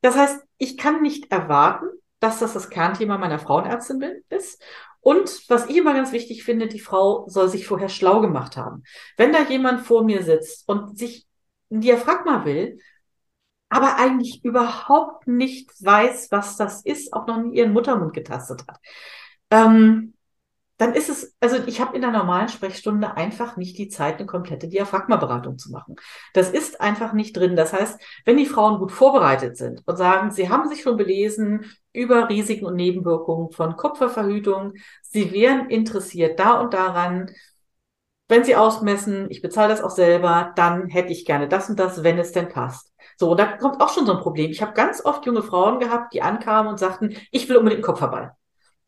[0.00, 1.86] Das heißt, ich kann nicht erwarten,
[2.20, 4.62] dass das das Kernthema meiner Frauenärztin ist.
[5.00, 8.82] Und was ich immer ganz wichtig finde, die Frau soll sich vorher schlau gemacht haben.
[9.16, 11.26] Wenn da jemand vor mir sitzt und sich
[11.70, 12.78] ein Diaphragma will,
[13.68, 18.78] aber eigentlich überhaupt nicht weiß, was das ist, auch noch nie ihren Muttermund getastet hat,
[19.50, 20.14] ähm,
[20.78, 24.26] dann ist es, also ich habe in der normalen Sprechstunde einfach nicht die Zeit, eine
[24.26, 25.96] komplette Diaphragma-Beratung zu machen.
[26.34, 27.56] Das ist einfach nicht drin.
[27.56, 31.64] Das heißt, wenn die Frauen gut vorbereitet sind und sagen, sie haben sich schon belesen
[31.92, 37.32] über Risiken und Nebenwirkungen von Kupferverhütung, sie wären interessiert da und daran,
[38.28, 42.04] wenn sie ausmessen, ich bezahle das auch selber, dann hätte ich gerne das und das,
[42.04, 42.92] wenn es denn passt.
[43.16, 44.50] So, und da kommt auch schon so ein Problem.
[44.50, 47.92] Ich habe ganz oft junge Frauen gehabt, die ankamen und sagten, ich will unbedingt einen
[47.92, 48.36] Kupferball.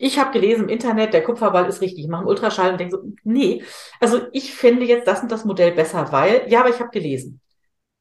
[0.03, 2.05] Ich habe gelesen im Internet, der Kupferball ist richtig.
[2.05, 3.63] Ich mache einen Ultraschall und denke so, nee,
[4.01, 7.43] also ich finde jetzt das und das Modell besser, weil, ja, aber ich habe gelesen.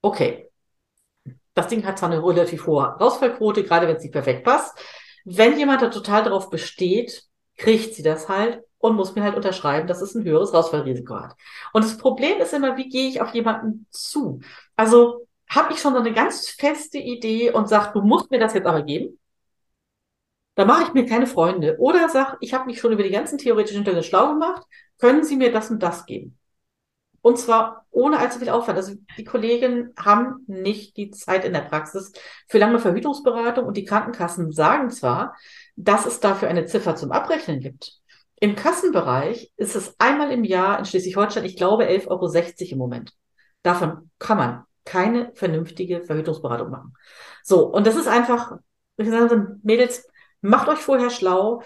[0.01, 0.49] Okay.
[1.53, 4.79] Das Ding hat zwar eine relativ hohe Rausfallquote, gerade wenn es nicht perfekt passt.
[5.25, 7.23] Wenn jemand da total darauf besteht,
[7.57, 11.35] kriegt sie das halt und muss mir halt unterschreiben, dass es ein höheres Rausfallrisiko hat.
[11.73, 14.39] Und das Problem ist immer, wie gehe ich auf jemanden zu?
[14.77, 18.53] Also habe ich schon so eine ganz feste Idee und sage, du musst mir das
[18.53, 19.18] jetzt aber geben.
[20.59, 21.77] Da mache ich mir keine Freunde.
[21.79, 24.63] Oder sag, ich habe mich schon über die ganzen theoretischen Hintergründe schlau gemacht,
[24.97, 26.37] können Sie mir das und das geben?
[27.21, 28.77] Und zwar ohne allzu viel Aufwand.
[28.77, 32.11] Also die Kollegen haben nicht die Zeit in der Praxis
[32.49, 35.33] für lange Verhütungsberatung und die Krankenkassen sagen zwar,
[35.77, 37.93] dass es dafür eine Ziffer zum Abrechnen gibt.
[38.41, 43.13] Im Kassenbereich ist es einmal im Jahr in Schleswig-Holstein, ich glaube 11,60 Euro im Moment.
[43.63, 46.97] Davon kann man keine vernünftige Verhütungsberatung machen.
[47.43, 48.57] So, und das ist einfach,
[49.63, 50.08] Mädels,
[50.41, 51.61] macht euch vorher schlau.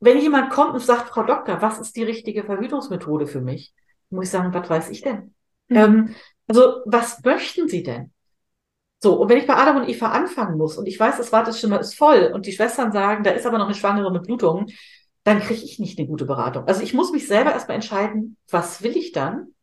[0.00, 3.72] Wenn jemand kommt und sagt, Frau Doktor, was ist die richtige Verhütungsmethode für mich?
[4.10, 5.34] Muss ich sagen, was weiß ich denn?
[5.68, 5.76] Mhm.
[5.76, 6.14] Ähm,
[6.48, 8.12] also, was möchten Sie denn?
[9.02, 11.80] So, und wenn ich bei Adam und Eva anfangen muss und ich weiß, das Warteschimmer
[11.80, 14.66] ist voll und die Schwestern sagen, da ist aber noch eine Schwangere mit Blutungen,
[15.24, 16.66] dann kriege ich nicht eine gute Beratung.
[16.66, 19.54] Also ich muss mich selber erstmal entscheiden, was will ich dann?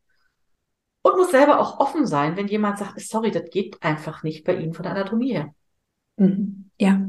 [1.01, 4.55] Und muss selber auch offen sein, wenn jemand sagt, sorry, das geht einfach nicht bei
[4.55, 5.53] Ihnen von der Anatomie her.
[6.17, 6.71] Mhm.
[6.77, 6.99] Ja.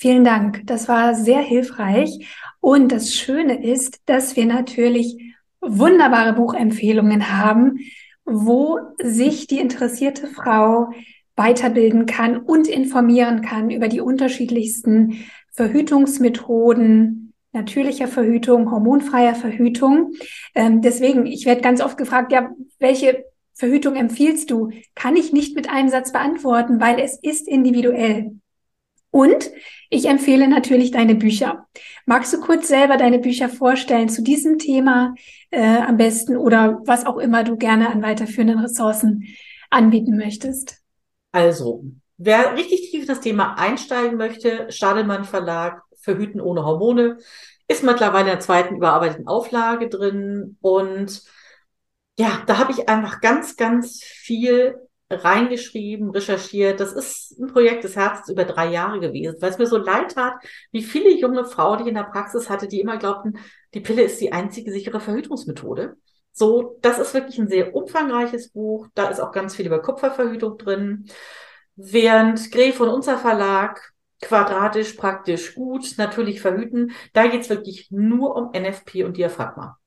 [0.00, 0.62] Vielen Dank.
[0.64, 2.28] Das war sehr hilfreich.
[2.60, 7.80] Und das Schöne ist, dass wir natürlich wunderbare Buchempfehlungen haben,
[8.24, 10.92] wo sich die interessierte Frau
[11.34, 20.12] weiterbilden kann und informieren kann über die unterschiedlichsten Verhütungsmethoden, natürlicher Verhütung, hormonfreier Verhütung.
[20.54, 25.56] Ähm, deswegen, ich werde ganz oft gefragt, ja, welche Verhütung empfiehlst du, kann ich nicht
[25.56, 28.38] mit einem Satz beantworten, weil es ist individuell.
[29.10, 29.50] Und
[29.90, 31.66] ich empfehle natürlich deine Bücher.
[32.04, 35.14] Magst du kurz selber deine Bücher vorstellen zu diesem Thema
[35.50, 39.24] äh, am besten oder was auch immer du gerne an weiterführenden Ressourcen
[39.70, 40.78] anbieten möchtest?
[41.32, 41.84] Also,
[42.18, 47.18] wer richtig tief in das Thema einsteigen möchte, Stadelmann Verlag, Verhüten ohne Hormone,
[47.66, 51.22] ist mittlerweile in der zweiten überarbeiteten Auflage drin und
[52.18, 54.74] ja, da habe ich einfach ganz, ganz viel
[55.10, 56.80] reingeschrieben, recherchiert.
[56.80, 60.14] Das ist ein Projekt des Herzens über drei Jahre gewesen, weil es mir so leid
[60.14, 60.34] tat,
[60.70, 63.38] wie viele junge Frauen, die ich in der Praxis hatte, die immer glaubten,
[63.74, 65.96] die Pille ist die einzige sichere Verhütungsmethode.
[66.32, 68.86] So, das ist wirklich ein sehr umfangreiches Buch.
[68.94, 71.08] Da ist auch ganz viel über Kupferverhütung drin.
[71.74, 78.50] Während Grey von unser Verlag quadratisch, praktisch gut, natürlich verhüten, da geht's wirklich nur um
[78.52, 79.77] NFP und Diaphragma.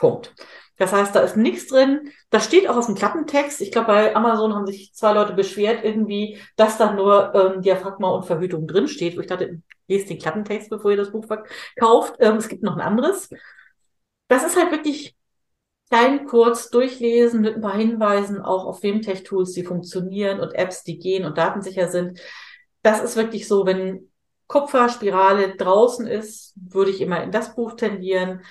[0.00, 0.34] Punkt.
[0.78, 2.10] Das heißt, da ist nichts drin.
[2.30, 3.60] Das steht auch auf dem Klappentext.
[3.60, 8.08] Ich glaube, bei Amazon haben sich zwei Leute beschwert irgendwie, dass da nur ähm, Diaphragma
[8.08, 9.14] und Verhütung drin steht.
[9.16, 11.26] Wo ich dachte, lest den Klappentext, bevor ihr das Buch
[11.78, 12.14] kauft.
[12.18, 13.28] Ähm, es gibt noch ein anderes.
[14.28, 15.14] Das ist halt wirklich
[15.90, 20.98] klein kurz durchlesen mit ein paar Hinweisen auch auf Femtech-Tools, die funktionieren und Apps, die
[20.98, 22.20] gehen und datensicher sind.
[22.82, 24.10] Das ist wirklich so, wenn
[24.46, 28.42] Kupferspirale draußen ist, würde ich immer in das Buch tendieren.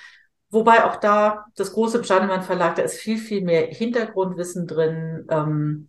[0.51, 5.27] Wobei auch da das große Steinemann Verlag, da ist viel, viel mehr Hintergrundwissen drin.
[5.29, 5.87] Ähm,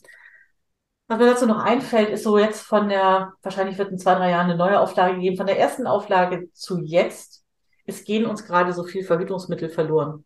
[1.09, 4.31] was mir dazu noch einfällt, ist so jetzt von der, wahrscheinlich wird in zwei, drei
[4.31, 7.45] Jahren eine neue Auflage geben, von der ersten Auflage zu jetzt,
[7.87, 10.25] es gehen uns gerade so viel Verhütungsmittel verloren.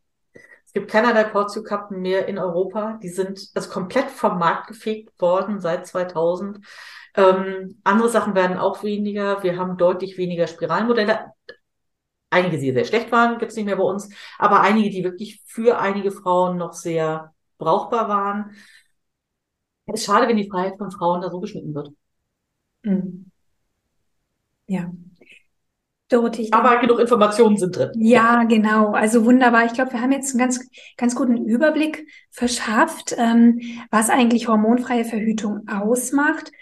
[0.66, 2.98] Es gibt keinerlei Portio-Kappen mehr in Europa.
[3.02, 6.58] Die sind also komplett vom Markt gefegt worden seit 2000.
[7.16, 9.42] Ähm, andere Sachen werden auch weniger.
[9.42, 11.32] Wir haben deutlich weniger Spiralmodelle.
[12.30, 14.08] Einige, die sehr schlecht waren, gibt's nicht mehr bei uns,
[14.38, 18.56] aber einige, die wirklich für einige Frauen noch sehr brauchbar waren.
[19.86, 21.90] Es ist schade, wenn die Freiheit von Frauen da so geschnitten wird.
[22.82, 23.30] Mhm.
[24.66, 24.90] Ja.
[26.08, 26.48] Dorothee.
[26.52, 27.90] Aber genug Informationen sind drin.
[27.96, 28.92] Ja, genau.
[28.92, 29.64] Also wunderbar.
[29.64, 30.60] Ich glaube, wir haben jetzt einen ganz,
[30.96, 33.60] ganz guten Überblick verschafft, ähm,
[33.90, 36.52] was eigentlich hormonfreie Verhütung ausmacht.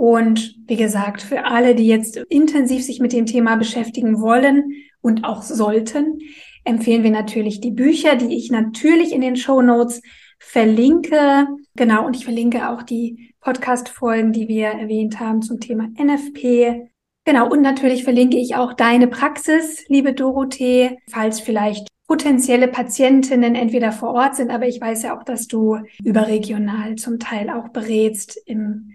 [0.00, 4.72] Und wie gesagt, für alle, die jetzt intensiv sich mit dem Thema beschäftigen wollen,
[5.02, 6.20] und auch sollten,
[6.64, 10.00] empfehlen wir natürlich die Bücher, die ich natürlich in den Show Notes
[10.38, 11.48] verlinke.
[11.74, 16.88] Genau, und ich verlinke auch die Podcast-Folgen, die wir erwähnt haben zum Thema NFP.
[17.24, 23.92] Genau, und natürlich verlinke ich auch deine Praxis, liebe Dorothee, falls vielleicht potenzielle Patientinnen entweder
[23.92, 28.40] vor Ort sind, aber ich weiß ja auch, dass du überregional zum Teil auch berätst
[28.46, 28.92] im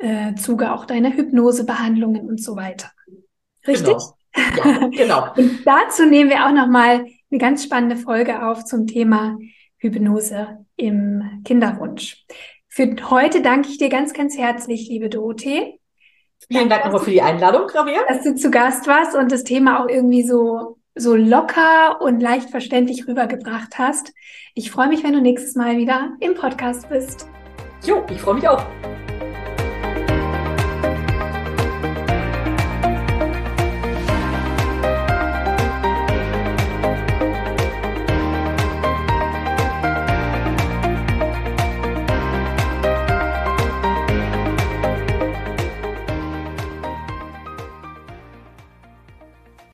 [0.00, 2.90] äh, Zuge auch deiner Hypnosebehandlungen und so weiter.
[3.66, 3.94] Richtig?
[3.94, 4.14] Genau.
[4.56, 5.32] Ja, genau.
[5.36, 9.38] Und dazu nehmen wir auch nochmal eine ganz spannende Folge auf zum Thema
[9.78, 12.24] Hypnose im Kinderwunsch.
[12.68, 15.78] Für heute danke ich dir ganz, ganz herzlich, liebe Dorothee.
[16.48, 18.04] Vielen Dank nochmal für die Einladung, Javier.
[18.08, 22.50] Dass du zu Gast warst und das Thema auch irgendwie so, so locker und leicht
[22.50, 24.12] verständlich rübergebracht hast.
[24.54, 27.28] Ich freue mich, wenn du nächstes Mal wieder im Podcast bist.
[27.84, 28.64] Jo, ich freue mich auch.